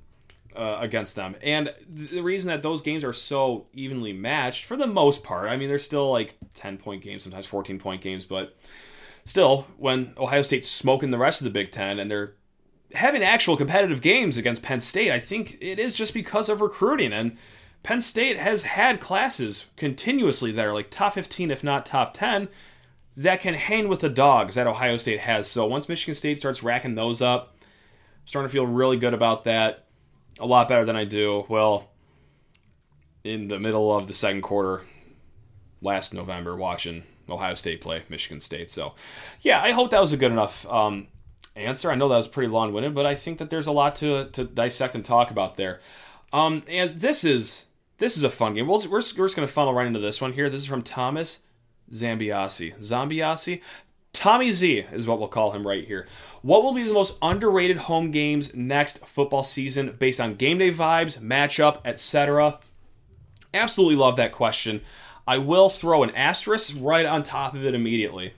uh, 0.56 0.78
against 0.80 1.16
them. 1.16 1.36
And 1.42 1.74
the 1.88 2.22
reason 2.22 2.50
that 2.50 2.62
those 2.62 2.82
games 2.82 3.04
are 3.04 3.14
so 3.14 3.68
evenly 3.74 4.14
matched, 4.14 4.66
for 4.66 4.78
the 4.78 4.88
most 4.88 5.24
part, 5.24 5.50
I 5.50 5.58
mean, 5.58 5.70
they're 5.70 5.80
still 5.80 6.12
like 6.12 6.36
10 6.54 6.78
point 6.78 7.02
games, 7.02 7.24
sometimes 7.24 7.46
14 7.46 7.80
point 7.80 8.02
games, 8.02 8.26
but 8.26 8.56
still, 9.26 9.68
when 9.78 10.14
Ohio 10.18 10.42
State's 10.42 10.70
smoking 10.70 11.12
the 11.12 11.18
rest 11.18 11.42
of 11.42 11.46
the 11.46 11.52
Big 11.52 11.72
Ten 11.72 12.00
and 12.00 12.10
they're 12.10 12.36
having 12.94 13.24
actual 13.24 13.58
competitive 13.58 14.02
games 14.02 14.38
against 14.38 14.62
Penn 14.62 14.80
State, 14.80 15.12
I 15.12 15.20
think 15.20 15.58
it 15.62 15.80
is 15.80 15.94
just 15.94 16.14
because 16.14 16.50
of 16.50 16.62
recruiting. 16.62 17.12
And 17.14 17.38
Penn 17.82 18.02
State 18.02 18.38
has 18.38 18.64
had 18.64 19.00
classes 19.00 19.66
continuously 19.76 20.52
that 20.52 20.66
are 20.66 20.74
like 20.74 20.90
top 20.90 21.14
15, 21.14 21.52
if 21.52 21.64
not 21.64 21.86
top 21.86 22.14
10, 22.14 22.50
that 23.18 23.42
can 23.42 23.54
hang 23.54 23.88
with 23.88 24.02
the 24.02 24.10
dogs 24.10 24.56
that 24.56 24.68
Ohio 24.68 24.98
State 24.98 25.20
has. 25.22 25.48
So 25.48 25.66
once 25.66 25.90
Michigan 25.90 26.16
State 26.16 26.38
starts 26.38 26.64
racking 26.64 26.96
those 26.96 27.22
up, 27.22 27.58
I'm 27.62 28.28
starting 28.28 28.50
to 28.50 28.54
feel 28.54 28.66
really 28.66 28.98
good 28.98 29.14
about 29.14 29.44
that. 29.46 29.86
A 30.40 30.46
lot 30.46 30.68
better 30.68 30.86
than 30.86 30.96
I 30.96 31.06
do, 31.06 31.46
well, 31.48 31.92
in 33.24 33.48
the 33.48 33.60
middle 33.60 33.96
of 33.96 34.08
the 34.08 34.14
second 34.14 34.42
quarter 34.42 34.82
last 35.82 36.14
November 36.14 36.56
watching 36.56 37.04
Ohio 37.30 37.56
State 37.56 37.82
play 37.82 38.04
Michigan 38.10 38.40
State. 38.40 38.70
So, 38.70 38.94
yeah, 39.42 39.62
I 39.62 39.72
hope 39.72 39.92
that 39.92 40.02
was 40.02 40.14
a 40.14 40.18
good 40.18 40.32
enough 40.32 40.66
um, 40.68 41.08
answer. 41.56 41.92
I 41.92 41.96
know 41.96 42.10
that 42.10 42.18
was 42.18 42.28
pretty 42.28 42.50
long 42.50 42.74
winded, 42.74 42.94
but 42.94 43.06
I 43.06 43.16
think 43.16 43.38
that 43.38 43.50
there's 43.50 43.68
a 43.68 43.72
lot 43.72 43.96
to, 43.98 44.30
to 44.32 44.44
dissect 44.44 44.96
and 44.96 45.06
talk 45.06 45.32
about 45.32 45.56
there. 45.58 45.80
Um, 46.32 46.64
and 46.68 46.98
this 46.98 47.24
is 47.24 47.66
this 48.00 48.18
is 48.18 48.24
a 48.24 48.30
fun 48.30 48.54
game. 48.54 48.68
we 48.68 48.74
we 48.74 48.78
are 48.78 48.90
we're 48.90 49.02
just 49.02 49.16
going 49.16 49.48
to 49.48 49.48
funnel 49.48 49.74
right 49.74 49.88
into 49.88 50.00
this 50.00 50.20
one 50.20 50.34
here. 50.34 50.50
This 50.50 50.64
is 50.64 50.68
from 50.68 50.82
Thomas 50.82 51.42
Zambiasi. 51.92 52.78
Zambiasi? 52.80 53.62
Tommy 54.14 54.52
Z 54.52 54.86
is 54.92 55.08
what 55.08 55.20
we'll 55.20 55.28
call 55.28 55.52
him 55.52 55.66
right 55.66 55.86
here. 55.86 56.08
What 56.42 56.64
will 56.64 56.74
be 56.74 56.84
the 56.84 56.94
most 56.94 57.18
underrated 57.22 57.78
home 57.78 58.12
games 58.12 58.54
next 58.54 59.00
football 59.00 59.44
season 59.44 59.96
based 59.98 60.22
on 60.22 60.36
game 60.36 60.60
day 60.60 60.72
vibes, 60.72 61.20
matchup, 61.20 61.80
etc.? 61.86 62.60
Absolutely 63.54 63.96
love 63.96 64.16
that 64.18 64.32
question. 64.32 64.82
I 65.28 65.38
will 65.38 65.70
throw 65.70 66.04
an 66.04 66.12
asterisk 66.16 66.76
right 66.80 67.06
on 67.06 67.24
top 67.24 67.54
of 67.54 67.66
it 67.66 67.76
immediately 67.76 68.34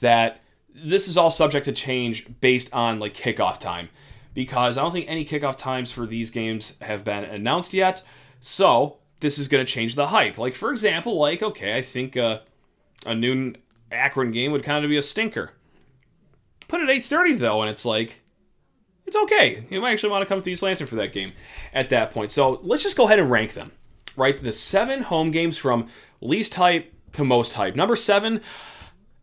that 0.00 0.42
this 0.74 1.08
is 1.08 1.16
all 1.16 1.30
subject 1.30 1.66
to 1.66 1.72
change 1.72 2.26
based 2.40 2.72
on 2.72 2.98
like 2.98 3.14
kickoff 3.14 3.58
time 3.58 3.88
because 4.34 4.78
I 4.78 4.82
don't 4.82 4.92
think 4.92 5.06
any 5.08 5.24
kickoff 5.24 5.56
times 5.56 5.92
for 5.92 6.06
these 6.06 6.30
games 6.30 6.78
have 6.80 7.04
been 7.04 7.24
announced 7.24 7.74
yet. 7.74 8.02
So 8.40 8.98
this 9.20 9.38
is 9.38 9.48
going 9.48 9.64
to 9.64 9.70
change 9.70 9.94
the 9.94 10.08
hype. 10.08 10.38
Like 10.38 10.54
for 10.54 10.70
example, 10.70 11.16
like 11.16 11.42
okay, 11.42 11.76
I 11.76 11.82
think 11.82 12.16
uh, 12.16 12.38
a 13.06 13.14
noon 13.14 13.56
Akron 13.90 14.30
game 14.30 14.52
would 14.52 14.64
kind 14.64 14.84
of 14.84 14.88
be 14.88 14.96
a 14.96 15.02
stinker. 15.02 15.52
Put 16.68 16.80
it 16.80 16.88
8:30 16.88 17.38
though, 17.38 17.60
and 17.60 17.70
it's 17.70 17.84
like 17.84 18.20
it's 19.06 19.16
okay. 19.16 19.66
You 19.68 19.80
might 19.80 19.92
actually 19.92 20.10
want 20.10 20.22
to 20.22 20.26
come 20.26 20.40
to 20.40 20.50
East 20.50 20.62
Lansing 20.62 20.86
for 20.86 20.96
that 20.96 21.12
game 21.12 21.32
at 21.74 21.90
that 21.90 22.12
point. 22.12 22.30
So 22.30 22.60
let's 22.62 22.82
just 22.82 22.96
go 22.96 23.04
ahead 23.04 23.18
and 23.18 23.30
rank 23.30 23.52
them. 23.54 23.72
Right, 24.14 24.42
the 24.42 24.52
seven 24.52 25.02
home 25.02 25.30
games 25.30 25.56
from 25.56 25.88
least 26.22 26.54
hype 26.54 26.92
to 27.12 27.24
most 27.24 27.54
hype. 27.54 27.76
Number 27.76 27.96
seven, 27.96 28.40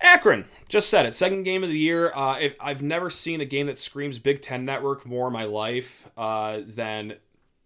Akron. 0.01 0.45
Just 0.67 0.89
said 0.89 1.05
it. 1.05 1.13
Second 1.13 1.43
game 1.43 1.63
of 1.63 1.69
the 1.69 1.77
year. 1.77 2.11
Uh, 2.13 2.49
I've 2.59 2.81
never 2.81 3.09
seen 3.09 3.41
a 3.41 3.45
game 3.45 3.67
that 3.67 3.77
screams 3.77 4.19
Big 4.19 4.41
Ten 4.41 4.65
Network 4.65 5.05
more 5.05 5.27
in 5.27 5.33
my 5.33 5.45
life 5.45 6.07
uh, 6.17 6.61
than 6.65 7.15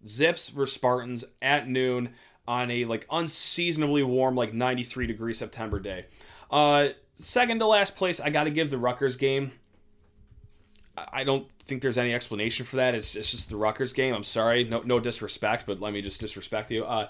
Zips 0.06 0.48
versus 0.48 0.74
Spartans 0.74 1.24
at 1.40 1.68
noon 1.68 2.14
on 2.46 2.70
a 2.70 2.84
like 2.84 3.06
unseasonably 3.10 4.02
warm, 4.02 4.34
like 4.34 4.52
93 4.52 5.06
degree 5.06 5.34
September 5.34 5.78
day. 5.78 6.06
Uh, 6.50 6.88
second 7.14 7.58
to 7.60 7.66
last 7.66 7.96
place, 7.96 8.20
I 8.20 8.30
got 8.30 8.44
to 8.44 8.50
give 8.50 8.70
the 8.70 8.78
Rutgers 8.78 9.16
game. 9.16 9.52
I 10.96 11.24
don't 11.24 11.50
think 11.50 11.82
there's 11.82 11.98
any 11.98 12.14
explanation 12.14 12.66
for 12.66 12.76
that. 12.76 12.94
It's, 12.94 13.16
it's 13.16 13.30
just 13.30 13.50
the 13.50 13.56
Rutgers 13.56 13.92
game. 13.92 14.14
I'm 14.14 14.22
sorry, 14.22 14.64
no 14.64 14.80
no 14.82 15.00
disrespect, 15.00 15.64
but 15.66 15.80
let 15.80 15.92
me 15.92 16.02
just 16.02 16.20
disrespect 16.20 16.70
you. 16.70 16.84
Uh, 16.84 17.08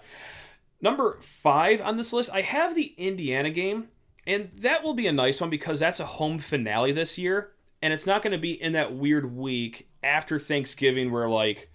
Number 0.85 1.16
five 1.23 1.81
on 1.81 1.97
this 1.97 2.12
list, 2.12 2.29
I 2.31 2.42
have 2.42 2.75
the 2.75 2.92
Indiana 2.99 3.49
game, 3.49 3.88
and 4.27 4.51
that 4.51 4.83
will 4.83 4.92
be 4.92 5.07
a 5.07 5.12
nice 5.14 5.40
one 5.40 5.49
because 5.49 5.81
that's 5.81 5.99
a 5.99 6.05
home 6.05 6.38
finale 6.38 6.92
this 6.92 7.16
year, 7.16 7.53
and 7.81 7.94
it's 7.94 8.07
not 8.07 8.20
going 8.20 8.33
to 8.33 8.38
be 8.38 8.53
in 8.62 8.73
that 8.73 8.94
weird 8.94 9.35
week 9.35 9.88
after 10.03 10.38
Thanksgiving 10.38 11.11
where 11.11 11.27
like 11.27 11.70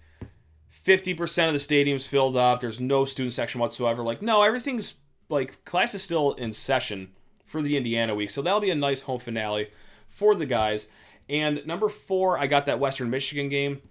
50% 0.86 1.48
of 1.48 1.52
the 1.52 1.58
stadium's 1.58 2.06
filled 2.06 2.36
up, 2.36 2.60
there's 2.60 2.78
no 2.78 3.04
student 3.04 3.32
section 3.32 3.60
whatsoever. 3.60 4.04
Like, 4.04 4.22
no, 4.22 4.42
everything's 4.42 4.94
like 5.28 5.64
class 5.64 5.92
is 5.92 6.04
still 6.04 6.34
in 6.34 6.52
session 6.52 7.10
for 7.46 7.62
the 7.62 7.76
Indiana 7.76 8.14
week, 8.14 8.30
so 8.30 8.42
that'll 8.42 8.60
be 8.60 8.70
a 8.70 8.76
nice 8.76 9.02
home 9.02 9.18
finale 9.18 9.70
for 10.06 10.36
the 10.36 10.46
guys. 10.46 10.86
And 11.28 11.66
number 11.66 11.88
four, 11.88 12.38
I 12.38 12.46
got 12.46 12.66
that 12.66 12.78
Western 12.78 13.10
Michigan 13.10 13.48
game. 13.48 13.82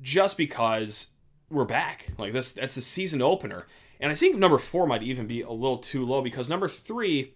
just 0.00 0.38
because 0.38 1.08
we're 1.50 1.66
back. 1.66 2.06
Like 2.16 2.32
this, 2.32 2.54
that's 2.54 2.76
the 2.76 2.80
season 2.80 3.20
opener. 3.20 3.66
And 4.00 4.12
I 4.12 4.14
think 4.14 4.36
number 4.36 4.58
four 4.58 4.86
might 4.86 5.02
even 5.02 5.26
be 5.26 5.42
a 5.42 5.50
little 5.50 5.78
too 5.78 6.04
low 6.04 6.22
because 6.22 6.48
number 6.48 6.68
three, 6.68 7.34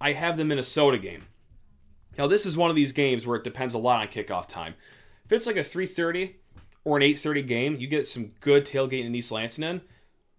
I 0.00 0.12
have 0.12 0.36
the 0.36 0.44
Minnesota 0.44 0.98
game. 0.98 1.26
Now 2.16 2.26
this 2.26 2.46
is 2.46 2.56
one 2.56 2.70
of 2.70 2.76
these 2.76 2.92
games 2.92 3.26
where 3.26 3.36
it 3.36 3.44
depends 3.44 3.74
a 3.74 3.78
lot 3.78 4.00
on 4.00 4.08
kickoff 4.08 4.48
time. 4.48 4.74
If 5.24 5.32
it's 5.32 5.46
like 5.46 5.56
a 5.56 5.60
3:30 5.60 6.34
or 6.84 6.96
an 6.96 7.02
8:30 7.02 7.42
game, 7.42 7.76
you 7.76 7.86
get 7.86 8.08
some 8.08 8.32
good 8.40 8.64
tailgate 8.64 9.04
in 9.04 9.14
East 9.14 9.30
Lansing. 9.30 9.82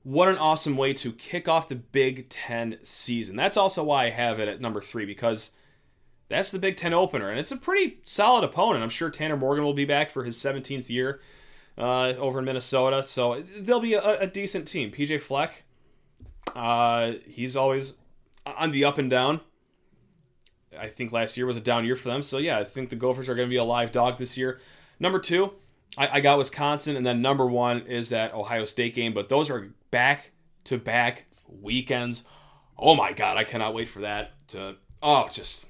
What 0.04 0.28
an 0.28 0.38
awesome 0.38 0.76
way 0.76 0.94
to 0.94 1.14
kick 1.14 1.48
off 1.48 1.70
the 1.70 1.76
Big 1.76 2.30
Ten 2.30 2.78
season. 2.84 3.36
That's 3.36 3.56
also 3.56 3.84
why 3.84 4.08
I 4.08 4.10
have 4.10 4.40
it 4.40 4.50
at 4.50 4.60
number 4.60 4.82
three 4.82 5.06
because 5.06 5.52
that's 6.28 6.52
the 6.52 6.60
Big 6.60 6.78
Ten 6.78 6.94
opener, 6.94 7.30
and 7.30 7.40
it's 7.40 7.52
a 7.52 7.58
pretty 7.58 8.00
solid 8.04 8.44
opponent. 8.44 8.84
I'm 8.84 8.90
sure 8.90 9.10
Tanner 9.10 9.38
Morgan 9.38 9.64
will 9.64 9.74
be 9.74 9.86
back 9.86 10.10
for 10.10 10.24
his 10.24 10.38
17th 10.38 10.90
year 10.90 11.22
uh, 11.78 12.14
over 12.18 12.40
in 12.40 12.46
Minnesota, 12.46 13.04
so 13.04 13.42
they'll 13.42 13.80
be 13.80 13.94
a, 13.94 14.20
a 14.20 14.28
decent 14.28 14.68
team. 14.68 14.92
PJ 14.92 15.22
Fleck, 15.22 15.64
uh, 16.56 17.14
he's 17.26 17.56
always 17.56 17.94
on 18.46 18.72
the 18.72 18.86
up 18.86 18.98
and 18.98 19.10
down. 19.10 19.42
I 20.78 20.88
think 20.88 21.12
last 21.12 21.38
year 21.38 21.46
was 21.46 21.58
a 21.58 21.62
down 21.62 21.86
year 21.86 21.96
for 21.96 22.10
them, 22.10 22.24
so 22.24 22.38
yeah, 22.38 22.58
I 22.58 22.64
think 22.64 22.90
the 22.90 22.96
Gophers 22.96 23.30
are 23.30 23.36
going 23.36 23.48
to 23.48 23.54
be 23.54 23.58
a 23.58 23.64
live 23.64 23.92
dog 23.92 24.18
this 24.18 24.38
year. 24.38 24.60
Number 25.00 25.20
two, 25.20 25.54
I, 25.98 26.18
I 26.18 26.20
got 26.20 26.38
Wisconsin, 26.38 26.96
and 26.96 27.06
then 27.06 27.22
number 27.22 27.46
one 27.46 27.82
is 27.82 28.10
that 28.10 28.34
Ohio 28.34 28.66
State 28.66 28.96
game, 28.96 29.14
but 29.14 29.30
those 29.30 29.50
are 29.50 29.70
back 29.92 30.32
to 30.66 30.78
back 30.78 31.26
weekends. 31.48 32.26
Oh 32.78 32.96
my 32.96 33.14
God, 33.14 33.38
I 33.38 33.44
cannot 33.44 33.74
wait 33.74 33.90
for 33.90 34.02
that 34.02 34.32
to 34.50 34.76
oh 35.02 35.30
just 35.32 35.66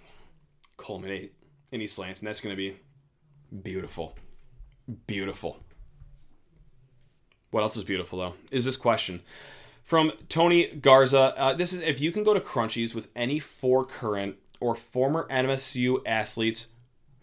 culminate 0.77 1.33
in 1.71 1.81
East 1.81 1.97
Lansing. 1.97 2.25
And 2.25 2.27
that's 2.27 2.41
going 2.41 2.55
to 2.55 2.57
be 2.57 2.77
beautiful, 3.61 4.17
beautiful. 5.07 5.63
What 7.53 7.61
else 7.61 7.77
is 7.77 7.83
beautiful 7.83 8.17
though? 8.17 8.33
Is 8.49 8.65
this 8.65 8.75
question 8.77 9.21
from 9.83 10.11
Tony 10.27 10.65
Garza? 10.65 11.35
Uh, 11.37 11.53
this 11.53 11.71
is 11.71 11.81
if 11.81 12.01
you 12.01 12.11
can 12.11 12.23
go 12.23 12.33
to 12.33 12.39
Crunchy's 12.39 12.95
with 12.95 13.11
any 13.15 13.37
four 13.37 13.85
current 13.85 14.37
or 14.59 14.73
former 14.73 15.27
MSU 15.29 16.01
athletes, 16.03 16.69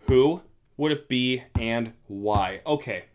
who 0.06 0.42
would 0.76 0.92
it 0.92 1.08
be 1.08 1.42
and 1.58 1.94
why? 2.06 2.60
Okay. 2.64 3.06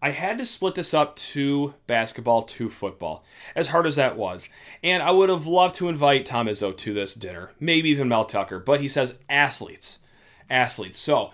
I 0.00 0.10
had 0.10 0.38
to 0.38 0.46
split 0.46 0.74
this 0.74 0.94
up 0.94 1.16
to 1.16 1.74
basketball, 1.86 2.44
to 2.44 2.70
football, 2.70 3.26
as 3.54 3.68
hard 3.68 3.86
as 3.86 3.96
that 3.96 4.16
was. 4.16 4.48
And 4.82 5.02
I 5.02 5.10
would 5.10 5.28
have 5.28 5.46
loved 5.46 5.74
to 5.76 5.88
invite 5.88 6.24
Tom 6.24 6.46
Izzo 6.46 6.74
to 6.78 6.94
this 6.94 7.14
dinner, 7.14 7.50
maybe 7.60 7.90
even 7.90 8.08
Mel 8.08 8.24
Tucker, 8.24 8.58
but 8.58 8.80
he 8.80 8.88
says 8.88 9.16
athletes. 9.28 9.98
Athletes. 10.48 10.98
So, 10.98 11.32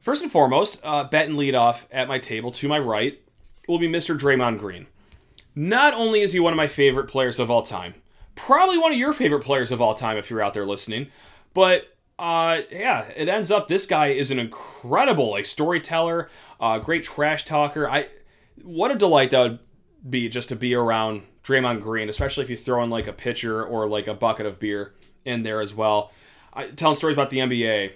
first 0.00 0.22
and 0.22 0.32
foremost, 0.32 0.80
uh, 0.82 1.04
bet 1.04 1.28
and 1.28 1.36
lead 1.36 1.54
off 1.54 1.86
at 1.90 2.08
my 2.08 2.18
table 2.18 2.50
to 2.52 2.68
my 2.68 2.78
right 2.78 3.20
will 3.68 3.78
be 3.78 3.88
Mr. 3.88 4.18
Draymond 4.18 4.58
Green. 4.58 4.86
Not 5.54 5.94
only 5.94 6.20
is 6.20 6.32
he 6.32 6.40
one 6.40 6.52
of 6.52 6.56
my 6.56 6.68
favorite 6.68 7.06
players 7.06 7.38
of 7.38 7.50
all 7.50 7.62
time, 7.62 7.94
probably 8.34 8.78
one 8.78 8.92
of 8.92 8.98
your 8.98 9.12
favorite 9.12 9.44
players 9.44 9.70
of 9.70 9.80
all 9.80 9.94
time 9.94 10.16
if 10.16 10.30
you're 10.30 10.42
out 10.42 10.54
there 10.54 10.66
listening, 10.66 11.08
but 11.52 11.94
uh, 12.18 12.62
yeah, 12.70 13.06
it 13.16 13.28
ends 13.28 13.50
up 13.50 13.68
this 13.68 13.86
guy 13.86 14.08
is 14.08 14.30
an 14.30 14.38
incredible 14.38 15.30
like 15.30 15.46
storyteller, 15.46 16.28
uh, 16.60 16.78
great 16.78 17.04
trash 17.04 17.44
talker. 17.44 17.88
I 17.88 18.08
what 18.62 18.90
a 18.90 18.94
delight 18.94 19.30
that 19.30 19.40
would 19.40 19.58
be 20.08 20.28
just 20.28 20.48
to 20.50 20.56
be 20.56 20.74
around 20.74 21.22
Draymond 21.42 21.82
Green, 21.82 22.08
especially 22.08 22.44
if 22.44 22.50
you 22.50 22.56
throw 22.56 22.82
in 22.82 22.90
like 22.90 23.06
a 23.06 23.12
pitcher 23.12 23.64
or 23.64 23.88
like 23.88 24.06
a 24.06 24.14
bucket 24.14 24.46
of 24.46 24.60
beer 24.60 24.94
in 25.24 25.42
there 25.42 25.60
as 25.60 25.74
well. 25.74 26.12
I, 26.52 26.66
telling 26.68 26.96
stories 26.96 27.16
about 27.16 27.30
the 27.30 27.38
NBA. 27.38 27.92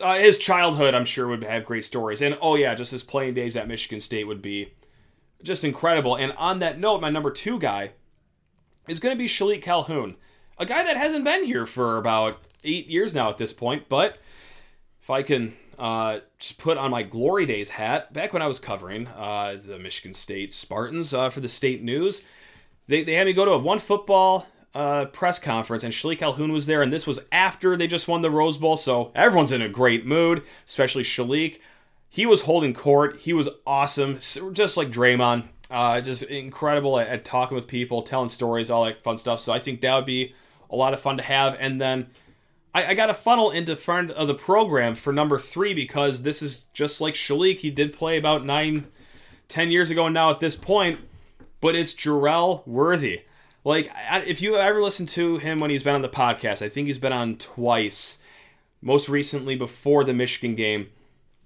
Uh, 0.00 0.16
his 0.16 0.38
childhood, 0.38 0.94
I'm 0.94 1.04
sure, 1.04 1.28
would 1.28 1.44
have 1.44 1.64
great 1.64 1.84
stories. 1.84 2.22
And 2.22 2.36
oh 2.40 2.56
yeah, 2.56 2.74
just 2.74 2.92
his 2.92 3.02
playing 3.02 3.34
days 3.34 3.56
at 3.56 3.68
Michigan 3.68 4.00
State 4.00 4.24
would 4.26 4.42
be 4.42 4.72
just 5.42 5.64
incredible. 5.64 6.16
And 6.16 6.32
on 6.32 6.58
that 6.60 6.78
note, 6.78 7.00
my 7.00 7.10
number 7.10 7.30
two 7.30 7.58
guy 7.58 7.92
is 8.88 9.00
going 9.00 9.14
to 9.14 9.18
be 9.18 9.28
Shilique 9.28 9.62
Calhoun, 9.62 10.16
a 10.58 10.66
guy 10.66 10.84
that 10.84 10.96
hasn't 10.96 11.24
been 11.24 11.44
here 11.44 11.66
for 11.66 11.96
about 11.96 12.40
eight 12.64 12.86
years 12.86 13.14
now 13.14 13.28
at 13.28 13.38
this 13.38 13.52
point. 13.52 13.88
But 13.88 14.18
if 15.00 15.10
I 15.10 15.22
can 15.22 15.56
uh, 15.78 16.20
just 16.38 16.58
put 16.58 16.78
on 16.78 16.90
my 16.90 17.02
glory 17.02 17.46
days 17.46 17.70
hat, 17.70 18.12
back 18.12 18.32
when 18.32 18.42
I 18.42 18.46
was 18.46 18.58
covering 18.58 19.06
uh, 19.08 19.56
the 19.64 19.78
Michigan 19.78 20.14
State 20.14 20.52
Spartans 20.52 21.14
uh, 21.14 21.30
for 21.30 21.40
the 21.40 21.48
state 21.48 21.82
news, 21.82 22.22
they, 22.86 23.04
they 23.04 23.14
had 23.14 23.26
me 23.26 23.32
go 23.32 23.44
to 23.44 23.52
a 23.52 23.58
one 23.58 23.78
football 23.78 24.46
uh, 24.74 25.06
press 25.06 25.38
conference, 25.38 25.84
and 25.84 25.92
Shilique 25.92 26.18
Calhoun 26.18 26.52
was 26.52 26.66
there, 26.66 26.82
and 26.82 26.92
this 26.92 27.06
was 27.06 27.20
after 27.30 27.76
they 27.76 27.86
just 27.86 28.08
won 28.08 28.22
the 28.22 28.30
Rose 28.30 28.56
Bowl, 28.56 28.76
so 28.76 29.12
everyone's 29.14 29.52
in 29.52 29.62
a 29.62 29.68
great 29.68 30.06
mood, 30.06 30.42
especially 30.66 31.02
Shilique. 31.02 31.60
He 32.14 32.26
was 32.26 32.42
holding 32.42 32.74
court. 32.74 33.20
He 33.20 33.32
was 33.32 33.48
awesome, 33.66 34.18
just 34.52 34.76
like 34.76 34.90
Draymond. 34.90 35.44
Uh, 35.70 35.98
just 36.02 36.24
incredible 36.24 36.98
at, 36.98 37.08
at 37.08 37.24
talking 37.24 37.54
with 37.54 37.66
people, 37.66 38.02
telling 38.02 38.28
stories, 38.28 38.68
all 38.68 38.84
that 38.84 39.02
fun 39.02 39.16
stuff. 39.16 39.40
So 39.40 39.50
I 39.50 39.58
think 39.58 39.80
that 39.80 39.94
would 39.94 40.04
be 40.04 40.34
a 40.68 40.76
lot 40.76 40.92
of 40.92 41.00
fun 41.00 41.16
to 41.16 41.22
have. 41.22 41.56
And 41.58 41.80
then 41.80 42.10
I, 42.74 42.88
I 42.88 42.94
got 42.94 43.08
a 43.08 43.14
funnel 43.14 43.50
into 43.50 43.74
friend 43.76 44.10
of 44.10 44.28
the 44.28 44.34
program 44.34 44.94
for 44.94 45.10
number 45.10 45.38
three 45.38 45.72
because 45.72 46.20
this 46.20 46.42
is 46.42 46.66
just 46.74 47.00
like 47.00 47.14
Shilique. 47.14 47.60
He 47.60 47.70
did 47.70 47.94
play 47.94 48.18
about 48.18 48.44
nine, 48.44 48.88
ten 49.48 49.70
years 49.70 49.88
ago 49.88 50.04
and 50.04 50.12
now 50.12 50.28
at 50.28 50.38
this 50.38 50.54
point, 50.54 51.00
but 51.62 51.74
it's 51.74 51.94
Jerel 51.94 52.66
Worthy. 52.66 53.22
Like, 53.64 53.90
if 54.26 54.42
you 54.42 54.58
ever 54.58 54.82
listened 54.82 55.08
to 55.10 55.38
him 55.38 55.60
when 55.60 55.70
he's 55.70 55.82
been 55.82 55.94
on 55.94 56.02
the 56.02 56.10
podcast, 56.10 56.60
I 56.60 56.68
think 56.68 56.88
he's 56.88 56.98
been 56.98 57.14
on 57.14 57.36
twice. 57.36 58.18
Most 58.82 59.08
recently 59.08 59.56
before 59.56 60.04
the 60.04 60.12
Michigan 60.12 60.56
game, 60.56 60.90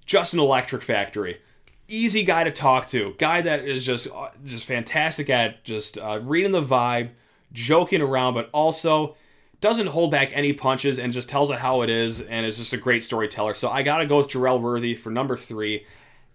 just 0.06 0.32
an 0.32 0.40
electric 0.40 0.82
factory. 0.82 1.40
Easy 1.88 2.24
guy 2.24 2.44
to 2.44 2.50
talk 2.50 2.86
to. 2.88 3.14
Guy 3.18 3.42
that 3.42 3.64
is 3.64 3.84
just 3.84 4.08
uh, 4.12 4.30
just 4.44 4.64
fantastic 4.64 5.28
at 5.28 5.62
just 5.64 5.98
uh, 5.98 6.20
reading 6.22 6.52
the 6.52 6.62
vibe, 6.62 7.10
joking 7.52 8.00
around, 8.00 8.34
but 8.34 8.48
also 8.52 9.16
doesn't 9.60 9.88
hold 9.88 10.10
back 10.10 10.30
any 10.32 10.52
punches 10.52 10.98
and 10.98 11.12
just 11.12 11.28
tells 11.28 11.50
it 11.50 11.58
how 11.58 11.82
it 11.82 11.90
is 11.90 12.20
and 12.20 12.44
is 12.44 12.58
just 12.58 12.72
a 12.72 12.76
great 12.76 13.02
storyteller. 13.02 13.54
So 13.54 13.68
I 13.68 13.82
got 13.82 13.98
to 13.98 14.06
go 14.06 14.18
with 14.18 14.28
Jerel 14.28 14.60
Worthy 14.60 14.94
for 14.94 15.10
number 15.10 15.36
three. 15.36 15.86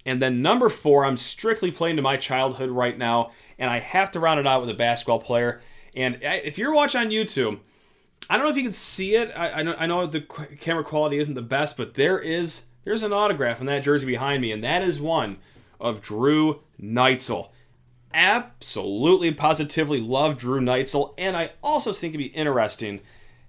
And 0.06 0.22
then 0.22 0.42
number 0.42 0.70
four, 0.70 1.06
I'm 1.06 1.18
strictly 1.18 1.70
playing 1.70 1.98
to 1.98 2.02
my 2.02 2.18
childhood 2.18 2.72
right 2.72 2.98
now, 2.98 3.32
and 3.60 3.70
I 3.70 3.80
have 3.80 4.10
to 4.12 4.20
round 4.20 4.40
it 4.40 4.48
out 4.48 4.62
with 4.62 4.70
a 4.70 4.74
basketball 4.74 5.20
player. 5.20 5.62
And 5.96 6.18
if 6.22 6.58
you're 6.58 6.74
watching 6.74 7.02
on 7.02 7.10
YouTube, 7.10 7.60
I 8.30 8.38
don't 8.38 8.46
know 8.46 8.52
if 8.52 8.58
you 8.58 8.64
can 8.64 8.74
see 8.74 9.16
it. 9.16 9.32
I, 9.36 9.52
I, 9.52 9.64
know, 9.64 9.76
I 9.78 9.86
know 9.86 10.08
the 10.08 10.22
camera 10.22 10.84
quality 10.84 11.20
isn't 11.20 11.34
the 11.36 11.42
best, 11.42 11.78
but 11.78 11.94
there 11.94 12.18
is 12.18 12.62
there's 12.84 13.04
an 13.04 13.13
autograph 13.13 13.60
on 13.60 13.67
that 13.67 13.84
jersey 13.84 14.06
behind 14.06 14.41
me, 14.41 14.52
and 14.52 14.63
that 14.63 14.82
is 14.82 15.00
one 15.00 15.38
of 15.80 16.02
Drew 16.02 16.62
Neitzel 16.82 17.50
absolutely 18.13 19.32
positively 19.34 20.00
love 20.00 20.38
Drew 20.38 20.60
Neitzel, 20.60 21.13
and 21.17 21.36
I 21.36 21.52
also 21.63 21.94
think 21.94 22.12
it'd 22.12 22.20
be 22.20 22.38
interesting 22.38 23.02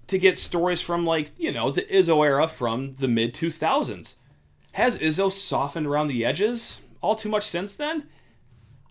to 0.07 0.17
get 0.17 0.37
stories 0.37 0.81
from 0.81 1.05
like, 1.05 1.31
you 1.37 1.51
know, 1.51 1.71
the 1.71 1.83
Izzo 1.83 2.25
era 2.25 2.47
from 2.47 2.93
the 2.95 3.07
mid 3.07 3.33
2000s. 3.33 4.15
Has 4.73 4.97
Izzo 4.97 5.31
softened 5.31 5.87
around 5.87 6.07
the 6.07 6.25
edges 6.25 6.81
all 7.01 7.15
too 7.15 7.29
much 7.29 7.43
since 7.43 7.75
then? 7.75 8.07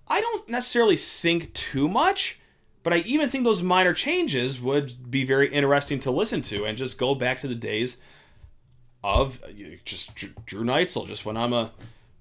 I 0.08 0.20
don't 0.20 0.48
necessarily 0.48 0.96
think 0.96 1.52
too 1.54 1.88
much, 1.88 2.40
but 2.82 2.92
I 2.92 2.98
even 2.98 3.28
think 3.28 3.44
those 3.44 3.62
minor 3.62 3.94
changes 3.94 4.60
would 4.60 5.10
be 5.10 5.24
very 5.24 5.48
interesting 5.48 6.00
to 6.00 6.10
listen 6.10 6.42
to 6.42 6.64
and 6.64 6.78
just 6.78 6.98
go 6.98 7.14
back 7.14 7.40
to 7.40 7.48
the 7.48 7.54
days 7.54 7.98
of 9.04 9.42
uh, 9.44 9.48
just 9.84 10.14
Drew 10.14 10.64
Neitzel, 10.64 11.06
just 11.06 11.24
when 11.24 11.36
I'm 11.36 11.52
a 11.52 11.72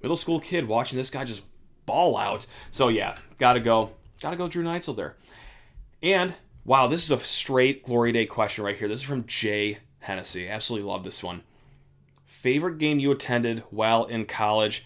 middle 0.02 0.18
school 0.18 0.40
kid 0.40 0.68
watching 0.68 0.98
this 0.98 1.10
guy 1.10 1.24
just 1.24 1.44
ball 1.86 2.18
out. 2.18 2.46
So 2.72 2.88
yeah, 2.88 3.18
gotta 3.38 3.60
go, 3.60 3.92
gotta 4.22 4.38
go 4.38 4.48
Drew 4.48 4.64
Neitzel 4.64 4.96
there. 4.96 5.16
And 6.02 6.34
wow, 6.66 6.88
this 6.88 7.04
is 7.04 7.12
a 7.12 7.20
straight 7.20 7.84
Glory 7.84 8.12
Day 8.12 8.26
question 8.26 8.64
right 8.64 8.78
here. 8.78 8.88
This 8.88 9.02
is 9.02 9.06
from 9.06 9.26
Jay 9.28 9.78
Hennessy. 10.00 10.48
Absolutely 10.48 10.88
love 10.88 11.04
this 11.04 11.24
one. 11.24 11.44
Favorite 12.26 12.80
game 12.80 13.00
you 13.00 13.12
attended 13.12 13.60
while 13.70 14.06
in 14.06 14.26
college, 14.26 14.84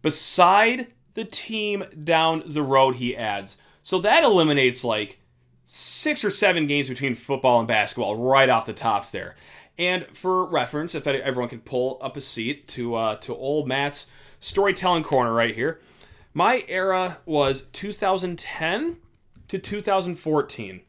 beside 0.00 0.88
the 1.12 1.24
team 1.24 1.84
down 2.02 2.42
the 2.46 2.62
road. 2.62 2.96
He 2.96 3.16
adds. 3.16 3.58
So 3.82 3.98
that 4.00 4.24
eliminates 4.24 4.84
like 4.84 5.18
six 5.66 6.24
or 6.24 6.30
seven 6.30 6.66
games 6.66 6.88
between 6.88 7.14
football 7.14 7.58
and 7.58 7.68
basketball 7.68 8.16
right 8.16 8.48
off 8.48 8.66
the 8.66 8.72
tops 8.72 9.10
there. 9.10 9.34
And 9.78 10.06
for 10.12 10.46
reference, 10.46 10.94
if 10.94 11.06
everyone 11.06 11.48
can 11.48 11.60
pull 11.60 11.98
up 12.00 12.16
a 12.16 12.20
seat 12.20 12.68
to 12.68 12.94
uh, 12.94 13.16
to 13.16 13.34
old 13.34 13.66
Matt's 13.66 14.06
storytelling 14.44 15.02
corner 15.02 15.32
right 15.32 15.54
here. 15.54 15.80
My 16.34 16.64
era 16.68 17.18
was 17.24 17.62
2010 17.72 18.98
to 19.48 19.58
2014. 19.58 20.80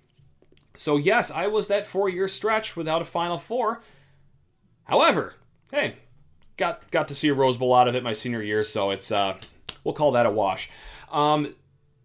So, 0.75 0.97
yes, 0.97 1.31
I 1.31 1.47
was 1.47 1.67
that 1.69 1.87
four 1.87 2.09
year 2.09 2.27
stretch 2.27 2.75
without 2.75 3.01
a 3.01 3.05
Final 3.05 3.37
Four. 3.37 3.81
However, 4.83 5.35
hey, 5.71 5.95
got 6.57 6.89
got 6.91 7.07
to 7.07 7.15
see 7.15 7.29
a 7.29 7.33
Rose 7.33 7.57
Bowl 7.57 7.73
out 7.73 7.87
of 7.87 7.95
it 7.95 8.03
my 8.03 8.13
senior 8.13 8.41
year, 8.41 8.63
so 8.63 8.91
it's 8.91 9.11
uh, 9.11 9.37
we'll 9.83 9.93
call 9.93 10.11
that 10.11 10.25
a 10.25 10.31
wash. 10.31 10.69
Um, 11.11 11.55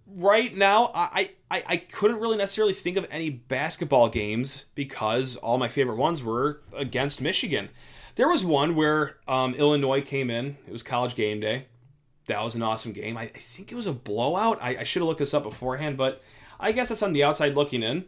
right 0.07 0.55
now, 0.57 0.91
I, 0.95 1.31
I 1.51 1.63
I 1.67 1.77
couldn't 1.77 2.21
really 2.21 2.37
necessarily 2.37 2.73
think 2.73 2.97
of 2.97 3.07
any 3.11 3.31
basketball 3.31 4.09
games 4.09 4.67
because 4.75 5.37
all 5.37 5.59
my 5.59 5.69
favorite 5.69 5.97
ones 5.97 6.23
were 6.23 6.63
against 6.75 7.21
Michigan. 7.21 7.71
There 8.17 8.29
was 8.29 8.45
one 8.45 8.75
where 8.75 9.17
um, 9.29 9.55
Illinois 9.55 10.03
came 10.03 10.31
in. 10.31 10.57
It 10.67 10.73
was 10.73 10.83
college 10.83 11.15
game 11.15 11.41
day 11.41 11.67
that 12.31 12.45
was 12.45 12.55
an 12.55 12.63
awesome 12.63 12.93
game. 12.93 13.17
I, 13.17 13.23
I 13.23 13.39
think 13.39 13.73
it 13.73 13.75
was 13.75 13.89
a 13.89 13.93
blowout. 13.93 14.59
I, 14.63 14.79
I 14.79 14.85
should 14.85 15.03
have 15.03 15.09
looked 15.09 15.19
this 15.19 15.35
up 15.35 15.43
beforehand, 15.43 15.97
but 15.97 16.23
I 16.61 16.71
guess 16.71 16.89
that's 16.89 17.03
on 17.03 17.13
the 17.13 17.25
outside 17.25 17.57
looking 17.57 17.83
in. 17.83 18.05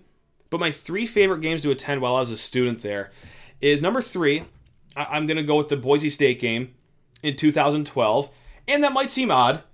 But 0.48 0.60
my 0.60 0.70
three 0.70 1.06
favorite 1.06 1.40
games 1.40 1.62
to 1.62 1.72
attend 1.72 2.00
while 2.00 2.14
I 2.14 2.20
was 2.20 2.30
a 2.30 2.36
student 2.36 2.82
there 2.82 3.10
is 3.60 3.82
number 3.82 4.00
three. 4.00 4.44
I, 4.94 5.16
am 5.16 5.26
going 5.26 5.38
to 5.38 5.42
go 5.42 5.56
with 5.56 5.70
the 5.70 5.76
Boise 5.76 6.08
State 6.08 6.38
game 6.38 6.74
in 7.22 7.34
2012. 7.34 8.30
And 8.68 8.84
that 8.84 8.92
might 8.92 9.10
seem 9.10 9.30
odd 9.32 9.64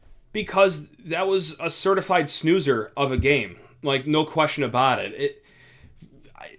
because 0.42 0.88
that 1.07 1.27
was 1.27 1.57
a 1.59 1.68
certified 1.68 2.31
snoozer 2.31 2.92
of 2.96 3.11
a 3.11 3.16
game. 3.16 3.57
Like, 3.83 4.07
no 4.07 4.24
question 4.24 4.62
about 4.62 5.01
it. 5.01 5.12
It 5.14 5.44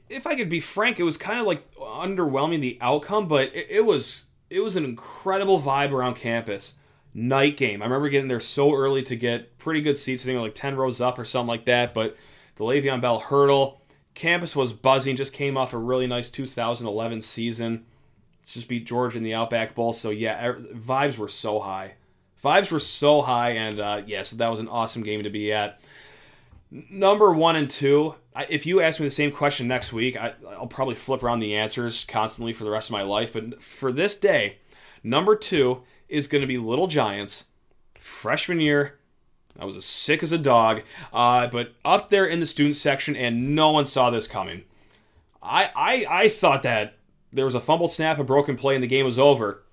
if 0.09 0.27
I 0.27 0.35
could 0.35 0.49
be 0.49 0.59
frank, 0.59 0.99
it 0.99 1.03
was 1.03 1.15
kind 1.15 1.39
of 1.39 1.45
like 1.45 1.73
underwhelming 1.75 2.59
the 2.59 2.77
outcome, 2.81 3.29
but 3.29 3.55
it, 3.55 3.67
it, 3.69 3.85
was 3.85 4.25
it 4.49 4.59
was 4.59 4.75
an 4.75 4.83
incredible 4.83 5.61
vibe 5.61 5.91
around 5.91 6.15
campus. 6.15 6.75
Night 7.13 7.57
game. 7.57 7.81
I 7.81 7.85
remember 7.85 8.09
getting 8.09 8.27
there 8.27 8.39
so 8.39 8.75
early 8.75 9.01
to 9.03 9.15
get 9.15 9.57
pretty 9.57 9.81
good 9.81 9.97
seats. 9.97 10.23
I 10.23 10.25
think 10.25 10.41
like 10.41 10.55
ten 10.55 10.75
rows 10.75 11.01
up 11.01 11.17
or 11.17 11.25
something 11.25 11.47
like 11.47 11.65
that. 11.65 11.93
But 11.93 12.17
the 12.55 12.63
Le'Veon 12.65 13.01
Bell 13.01 13.19
hurdle, 13.19 13.81
campus 14.13 14.55
was 14.55 14.73
buzzing. 14.73 15.15
Just 15.15 15.33
came 15.33 15.57
off 15.57 15.73
a 15.73 15.77
really 15.77 16.05
nice 16.05 16.29
2011 16.29 17.21
season. 17.21 17.85
Just 18.45 18.67
beat 18.67 18.85
Georgia 18.85 19.17
in 19.17 19.23
the 19.23 19.33
Outback 19.33 19.73
Bowl. 19.73 19.91
So 19.93 20.11
yeah, 20.11 20.45
er, 20.45 20.59
vibes 20.59 21.17
were 21.17 21.27
so 21.27 21.59
high. 21.59 21.93
Vibes 22.43 22.71
were 22.71 22.79
so 22.79 23.21
high, 23.21 23.51
and 23.51 23.79
uh, 23.79 24.01
yeah, 24.05 24.23
so 24.23 24.35
that 24.37 24.49
was 24.49 24.59
an 24.59 24.67
awesome 24.67 25.03
game 25.03 25.23
to 25.23 25.29
be 25.29 25.51
at. 25.51 25.81
Number 26.71 27.33
one 27.33 27.55
and 27.55 27.69
two, 27.69 28.15
if 28.49 28.65
you 28.65 28.81
ask 28.81 28.99
me 28.99 29.07
the 29.07 29.11
same 29.11 29.31
question 29.31 29.67
next 29.67 29.91
week, 29.91 30.15
I, 30.15 30.33
will 30.59 30.67
probably 30.67 30.95
flip 30.95 31.23
around 31.23 31.39
the 31.39 31.55
answers 31.55 32.05
constantly 32.05 32.53
for 32.53 32.63
the 32.63 32.69
rest 32.69 32.89
of 32.89 32.93
my 32.93 33.01
life. 33.01 33.33
But 33.33 33.61
for 33.61 33.91
this 33.91 34.15
day, 34.15 34.57
number 35.03 35.35
two 35.35 35.83
is 36.07 36.27
going 36.27 36.41
to 36.41 36.47
be 36.47 36.57
Little 36.57 36.87
Giants. 36.87 37.45
Freshman 37.99 38.59
year, 38.59 38.99
I 39.59 39.65
was 39.65 39.75
as 39.75 39.85
sick 39.85 40.23
as 40.23 40.31
a 40.31 40.37
dog, 40.37 40.83
uh, 41.11 41.47
but 41.47 41.73
up 41.83 42.09
there 42.09 42.25
in 42.25 42.39
the 42.39 42.45
student 42.45 42.75
section, 42.75 43.15
and 43.15 43.55
no 43.55 43.71
one 43.71 43.85
saw 43.85 44.09
this 44.09 44.27
coming. 44.27 44.63
I, 45.41 45.69
I, 45.75 46.05
I 46.09 46.29
thought 46.29 46.63
that 46.63 46.97
there 47.31 47.45
was 47.45 47.55
a 47.55 47.61
fumbled 47.61 47.91
snap, 47.91 48.19
a 48.19 48.23
broken 48.23 48.55
play, 48.55 48.75
and 48.75 48.83
the 48.83 48.87
game 48.87 49.05
was 49.05 49.19
over. 49.19 49.63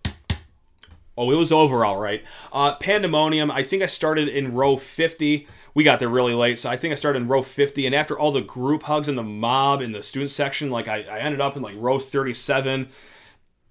Oh, 1.17 1.31
it 1.31 1.37
was 1.37 1.53
over 1.53 1.85
all 1.85 1.99
right. 1.99 2.25
Uh, 2.53 2.75
pandemonium. 2.77 3.51
I 3.51 3.63
think 3.63 3.83
I 3.83 3.87
started 3.87 4.29
in 4.29 4.55
row 4.55 4.77
50 4.77 5.47
we 5.77 5.85
got 5.85 5.99
there 5.99 6.09
really 6.09 6.33
late, 6.33 6.59
so 6.59 6.71
I 6.71 6.79
think 6.79 6.93
I 6.93 6.95
started 6.95 7.21
in 7.21 7.29
row 7.29 7.43
50. 7.43 7.85
And 7.85 7.95
after 7.95 8.19
all 8.19 8.33
the 8.33 8.41
group 8.41 8.85
hugs 8.85 9.09
and 9.09 9.19
the 9.19 9.23
mob 9.23 9.83
in 9.83 9.93
the 9.93 10.03
student 10.03 10.31
section, 10.31 10.71
like 10.71 10.89
I, 10.89 11.03
I 11.03 11.19
ended 11.19 11.39
up 11.39 11.55
in 11.55 11.61
like 11.61 11.75
row 11.77 11.99
37. 11.99 12.89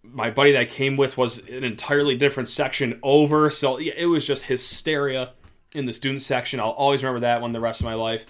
My 0.03 0.29
buddy 0.29 0.51
that 0.51 0.61
I 0.61 0.65
came 0.65 0.97
with 0.97 1.17
was 1.17 1.39
an 1.49 1.63
entirely 1.63 2.15
different 2.15 2.47
section 2.47 2.99
over, 3.01 3.49
so 3.49 3.77
it 3.77 4.05
was 4.05 4.23
just 4.23 4.43
hysteria 4.43 5.31
in 5.73 5.87
the 5.87 5.93
student 5.93 6.21
section. 6.21 6.59
I'll 6.59 6.69
always 6.69 7.01
remember 7.01 7.21
that 7.21 7.41
one 7.41 7.53
the 7.53 7.59
rest 7.59 7.81
of 7.81 7.85
my 7.85 7.95
life. 7.95 8.27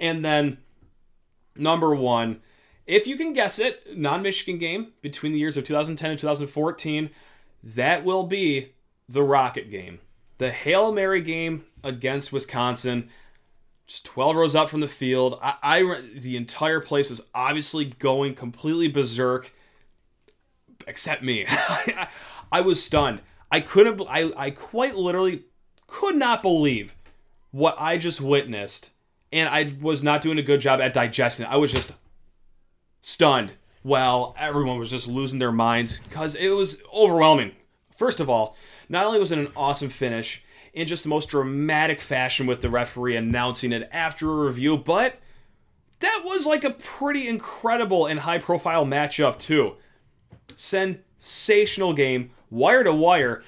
And 0.00 0.24
then 0.24 0.56
number 1.54 1.94
one, 1.94 2.40
if 2.86 3.06
you 3.06 3.18
can 3.18 3.34
guess 3.34 3.58
it, 3.58 3.94
non-Michigan 3.94 4.56
game 4.56 4.94
between 5.02 5.32
the 5.32 5.38
years 5.38 5.58
of 5.58 5.64
2010 5.64 6.12
and 6.12 6.18
2014, 6.18 7.10
that 7.62 8.04
will 8.04 8.24
be 8.24 8.72
the 9.08 9.22
Rocket 9.22 9.70
game 9.70 10.00
the 10.38 10.50
Hail 10.50 10.92
Mary 10.92 11.20
game 11.20 11.64
against 11.84 12.32
Wisconsin, 12.32 13.10
just 13.86 14.06
12 14.06 14.36
rows 14.36 14.54
up 14.54 14.68
from 14.68 14.80
the 14.80 14.88
field. 14.88 15.38
I, 15.42 15.54
I 15.62 16.02
the 16.14 16.36
entire 16.36 16.80
place 16.80 17.10
was 17.10 17.22
obviously 17.34 17.86
going 17.86 18.34
completely 18.34 18.88
berserk, 18.88 19.52
except 20.86 21.22
me. 21.22 21.44
I, 22.52 22.60
was 22.60 22.82
stunned. 22.82 23.20
I 23.50 23.60
couldn't. 23.60 24.00
I 24.08 24.32
I 24.36 24.50
quite 24.50 24.94
literally 24.94 25.44
could 25.86 26.16
not 26.16 26.42
believe 26.42 26.94
what 27.50 27.76
I 27.78 27.98
just 27.98 28.20
witnessed, 28.20 28.90
and 29.32 29.48
I 29.48 29.74
was 29.80 30.02
not 30.02 30.22
doing 30.22 30.38
a 30.38 30.42
good 30.42 30.60
job 30.60 30.80
at 30.80 30.92
digesting. 30.92 31.46
I 31.46 31.56
was 31.56 31.72
just 31.72 31.92
stunned. 33.02 33.52
Well, 33.84 34.34
everyone 34.38 34.78
was 34.78 34.90
just 34.90 35.06
losing 35.06 35.38
their 35.38 35.52
minds 35.52 36.00
because 36.00 36.34
it 36.34 36.50
was 36.50 36.82
overwhelming. 36.92 37.52
First 37.96 38.20
of 38.20 38.28
all, 38.28 38.56
not 38.88 39.04
only 39.04 39.18
was 39.18 39.32
it 39.32 39.38
an 39.38 39.52
awesome 39.56 39.88
finish 39.88 40.42
in 40.72 40.86
just 40.86 41.04
the 41.04 41.08
most 41.08 41.28
dramatic 41.28 42.00
fashion 42.00 42.46
with 42.46 42.60
the 42.62 42.70
referee 42.70 43.16
announcing 43.16 43.72
it 43.72 43.88
after 43.92 44.30
a 44.30 44.46
review, 44.46 44.76
but 44.76 45.16
that 46.00 46.22
was 46.24 46.46
like 46.46 46.64
a 46.64 46.70
pretty 46.70 47.28
incredible 47.28 48.06
and 48.06 48.20
high 48.20 48.38
profile 48.38 48.84
matchup, 48.84 49.38
too. 49.38 49.76
Sensational 50.54 51.92
game, 51.92 52.30
wire 52.50 52.84
to 52.84 52.92
wire. 52.92 53.42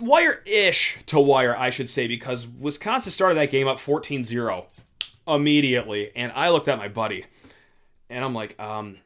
Wire 0.00 0.42
ish 0.44 0.98
to 1.06 1.18
wire, 1.18 1.56
I 1.58 1.70
should 1.70 1.88
say, 1.88 2.06
because 2.06 2.46
Wisconsin 2.46 3.10
started 3.10 3.36
that 3.36 3.50
game 3.50 3.66
up 3.66 3.80
14 3.80 4.24
0 4.24 4.66
immediately. 5.26 6.12
And 6.14 6.32
I 6.34 6.50
looked 6.50 6.68
at 6.68 6.78
my 6.78 6.88
buddy 6.88 7.24
and 8.08 8.24
I'm 8.24 8.34
like, 8.34 8.60
um, 8.60 8.98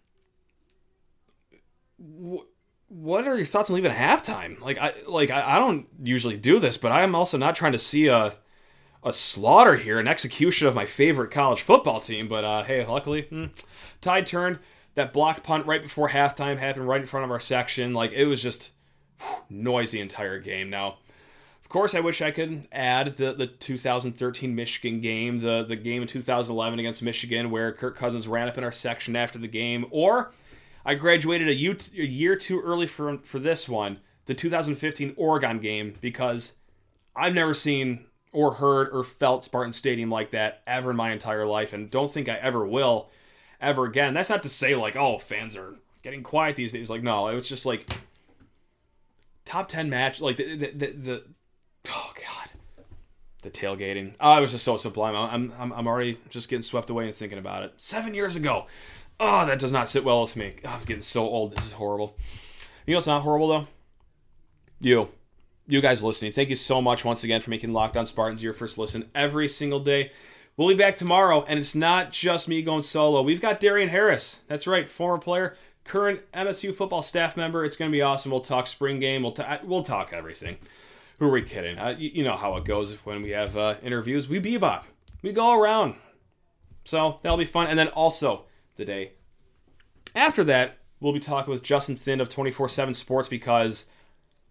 what 2.88 3.26
are 3.26 3.36
your 3.36 3.46
thoughts 3.46 3.70
on 3.70 3.76
leaving 3.76 3.90
halftime? 3.90 4.60
Like 4.60 4.78
I 4.78 4.94
like 5.06 5.30
I, 5.30 5.56
I 5.56 5.58
don't 5.58 5.86
usually 6.02 6.36
do 6.36 6.58
this, 6.58 6.76
but 6.76 6.92
I'm 6.92 7.14
also 7.14 7.38
not 7.38 7.56
trying 7.56 7.72
to 7.72 7.78
see 7.78 8.08
a 8.08 8.34
a 9.02 9.12
slaughter 9.12 9.76
here, 9.76 9.98
an 9.98 10.08
execution 10.08 10.66
of 10.66 10.74
my 10.74 10.86
favorite 10.86 11.30
college 11.30 11.60
football 11.60 12.00
team. 12.00 12.28
But 12.28 12.44
uh, 12.44 12.62
hey, 12.64 12.86
luckily, 12.86 13.22
hmm, 13.22 13.46
tide 14.00 14.26
turned. 14.26 14.58
That 14.94 15.12
block 15.12 15.42
punt 15.42 15.66
right 15.66 15.82
before 15.82 16.10
halftime 16.10 16.58
happened 16.58 16.86
right 16.86 17.00
in 17.00 17.06
front 17.06 17.24
of 17.24 17.30
our 17.32 17.40
section. 17.40 17.94
Like 17.94 18.12
it 18.12 18.26
was 18.26 18.42
just 18.42 18.70
whew, 19.20 19.36
noisy 19.50 20.00
entire 20.00 20.38
game. 20.38 20.70
Now, 20.70 20.98
of 21.60 21.68
course, 21.68 21.96
I 21.96 22.00
wish 22.00 22.22
I 22.22 22.30
could 22.30 22.68
add 22.70 23.16
the, 23.16 23.32
the 23.32 23.48
2013 23.48 24.54
Michigan 24.54 25.00
game, 25.00 25.38
the 25.38 25.64
the 25.64 25.74
game 25.74 26.02
in 26.02 26.08
2011 26.08 26.78
against 26.78 27.02
Michigan, 27.02 27.50
where 27.50 27.72
Kirk 27.72 27.96
Cousins 27.96 28.28
ran 28.28 28.46
up 28.46 28.56
in 28.56 28.62
our 28.62 28.72
section 28.72 29.16
after 29.16 29.38
the 29.38 29.48
game, 29.48 29.86
or 29.90 30.32
I 30.84 30.94
graduated 30.94 31.48
a 31.48 31.54
year 31.54 32.36
too 32.36 32.60
early 32.60 32.86
for 32.86 33.18
for 33.18 33.38
this 33.38 33.68
one, 33.68 34.00
the 34.26 34.34
2015 34.34 35.14
Oregon 35.16 35.58
game, 35.58 35.94
because 36.00 36.54
I've 37.16 37.34
never 37.34 37.54
seen 37.54 38.06
or 38.32 38.54
heard 38.54 38.90
or 38.92 39.04
felt 39.04 39.44
Spartan 39.44 39.72
Stadium 39.72 40.10
like 40.10 40.32
that 40.32 40.62
ever 40.66 40.90
in 40.90 40.96
my 40.96 41.12
entire 41.12 41.46
life, 41.46 41.72
and 41.72 41.90
don't 41.90 42.12
think 42.12 42.28
I 42.28 42.34
ever 42.34 42.66
will 42.66 43.10
ever 43.60 43.86
again. 43.86 44.12
That's 44.12 44.30
not 44.30 44.42
to 44.42 44.48
say 44.48 44.74
like, 44.74 44.96
oh, 44.96 45.18
fans 45.18 45.56
are 45.56 45.74
getting 46.02 46.22
quiet 46.22 46.56
these 46.56 46.72
days. 46.72 46.90
Like, 46.90 47.02
no, 47.02 47.28
it 47.28 47.34
was 47.34 47.48
just 47.48 47.64
like 47.64 47.90
top 49.44 49.68
10 49.68 49.88
match, 49.88 50.20
like 50.20 50.36
the 50.36 50.56
the, 50.56 50.70
the, 50.70 50.86
the 50.86 51.24
oh 51.88 52.12
god, 52.14 52.50
the 53.42 53.50
tailgating. 53.50 54.14
Oh, 54.20 54.36
it 54.36 54.40
was 54.42 54.52
just 54.52 54.64
so 54.64 54.76
sublime. 54.76 55.16
I'm 55.16 55.52
I'm 55.58 55.72
I'm 55.72 55.86
already 55.86 56.18
just 56.28 56.50
getting 56.50 56.62
swept 56.62 56.90
away 56.90 57.06
and 57.06 57.14
thinking 57.14 57.38
about 57.38 57.62
it. 57.62 57.72
Seven 57.78 58.12
years 58.12 58.36
ago. 58.36 58.66
Oh, 59.20 59.46
that 59.46 59.58
does 59.58 59.72
not 59.72 59.88
sit 59.88 60.04
well 60.04 60.22
with 60.22 60.36
me. 60.36 60.54
Oh, 60.64 60.70
I'm 60.70 60.80
getting 60.84 61.02
so 61.02 61.22
old. 61.22 61.56
This 61.56 61.66
is 61.66 61.72
horrible. 61.72 62.16
You 62.86 62.92
know 62.92 62.98
what's 62.98 63.06
not 63.06 63.22
horrible 63.22 63.48
though? 63.48 63.66
You. 64.80 65.08
You 65.66 65.80
guys 65.80 66.02
listening. 66.02 66.32
Thank 66.32 66.50
you 66.50 66.56
so 66.56 66.82
much 66.82 67.04
once 67.04 67.24
again 67.24 67.40
for 67.40 67.50
making 67.50 67.72
Locked 67.72 67.96
On 67.96 68.04
Spartans 68.04 68.42
your 68.42 68.52
first 68.52 68.76
listen 68.76 69.08
every 69.14 69.48
single 69.48 69.80
day. 69.80 70.10
We'll 70.56 70.68
be 70.68 70.74
back 70.74 70.96
tomorrow, 70.96 71.42
and 71.48 71.58
it's 71.58 71.74
not 71.74 72.12
just 72.12 72.48
me 72.48 72.62
going 72.62 72.82
solo. 72.82 73.22
We've 73.22 73.40
got 73.40 73.60
Darien 73.60 73.88
Harris. 73.88 74.40
That's 74.46 74.66
right, 74.66 74.88
former 74.88 75.18
player, 75.18 75.56
current 75.84 76.20
MSU 76.32 76.74
football 76.74 77.02
staff 77.02 77.36
member. 77.36 77.64
It's 77.64 77.76
going 77.76 77.90
to 77.90 77.96
be 77.96 78.02
awesome. 78.02 78.30
We'll 78.30 78.40
talk 78.40 78.66
spring 78.66 79.00
game. 79.00 79.22
We'll, 79.22 79.32
ta- 79.32 79.60
we'll 79.64 79.82
talk 79.82 80.12
everything. 80.12 80.58
Who 81.18 81.26
are 81.26 81.32
we 81.32 81.42
kidding? 81.42 81.78
Uh, 81.78 81.96
you, 81.98 82.10
you, 82.14 82.24
know 82.24 82.36
how 82.36 82.56
it 82.56 82.64
goes 82.64 82.94
when 83.04 83.22
we 83.22 83.30
have 83.30 83.56
uh, 83.56 83.76
interviews. 83.82 84.28
We 84.28 84.40
bebop. 84.40 84.84
We 85.22 85.32
go 85.32 85.58
around. 85.58 85.96
So 86.84 87.18
that'll 87.22 87.38
be 87.38 87.46
fun. 87.46 87.68
And 87.68 87.78
then 87.78 87.88
also, 87.88 88.46
the 88.76 88.84
day. 88.84 89.12
After 90.14 90.44
that, 90.44 90.78
we'll 91.00 91.12
be 91.12 91.20
talking 91.20 91.52
with 91.52 91.62
Justin 91.62 91.96
Thind 91.96 92.20
of 92.20 92.28
24 92.28 92.68
7 92.68 92.94
Sports 92.94 93.28
because 93.28 93.86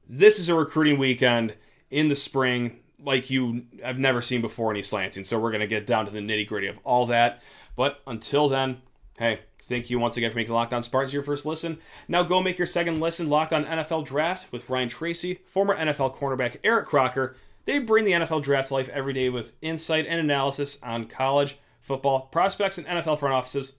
this 0.08 0.40
is 0.40 0.50
a 0.50 0.56
recruiting 0.56 1.00
weekend 1.00 1.56
in 1.90 2.10
the 2.10 2.16
spring 2.16 2.80
like 3.00 3.30
you 3.30 3.66
have 3.84 4.00
never 4.00 4.22
seen 4.22 4.42
before 4.42 4.72
in 4.72 4.78
East 4.78 4.94
Lansing. 4.94 5.24
So 5.24 5.40
we're 5.40 5.52
going 5.52 5.62
to 5.62 5.68
get 5.68 5.86
down 5.86 6.06
to 6.06 6.12
the 6.12 6.20
nitty 6.20 6.48
gritty 6.48 6.68
of 6.68 6.80
all 6.84 7.06
that. 7.08 7.42
But 7.76 8.02
until 8.08 8.48
then, 8.48 8.82
hey, 9.18 9.42
thank 9.62 9.90
you 9.90 10.00
once 10.00 10.18
again 10.18 10.32
for 10.32 10.38
making 10.38 10.54
Locked 10.54 10.74
On 10.74 10.84
Spartans 10.84 11.14
your 11.14 11.24
first 11.24 11.46
listen. 11.46 11.80
Now 12.08 12.24
go 12.24 12.42
make 12.42 12.58
your 12.58 12.68
second 12.68 13.00
listen 13.00 13.30
Locked 13.30 13.54
On 13.54 13.66
NFL 13.66 14.06
Draft 14.06 14.52
with 14.52 14.70
Ryan 14.70 14.90
Tracy, 14.90 15.40
former 15.46 15.76
NFL 15.76 16.16
cornerback 16.16 16.58
Eric 16.64 16.86
Crocker. 16.88 17.36
They 17.66 17.80
bring 17.80 18.06
the 18.06 18.12
NFL 18.12 18.44
draft 18.44 18.68
to 18.70 18.74
life 18.74 18.90
every 18.90 19.14
day 19.14 19.30
with 19.30 19.54
insight 19.62 20.06
and 20.08 20.20
analysis 20.20 20.80
on 20.84 21.06
college 21.06 21.58
football 21.80 22.22
prospects 22.22 22.78
and 22.78 22.88
NFL 22.88 23.20
front 23.20 23.34
offices 23.34 23.74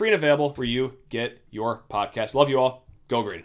free 0.00 0.08
and 0.08 0.14
available 0.14 0.48
where 0.54 0.66
you 0.66 0.94
get 1.10 1.42
your 1.50 1.82
podcast. 1.90 2.32
Love 2.32 2.48
you 2.48 2.58
all. 2.58 2.86
Go 3.08 3.22
green. 3.22 3.44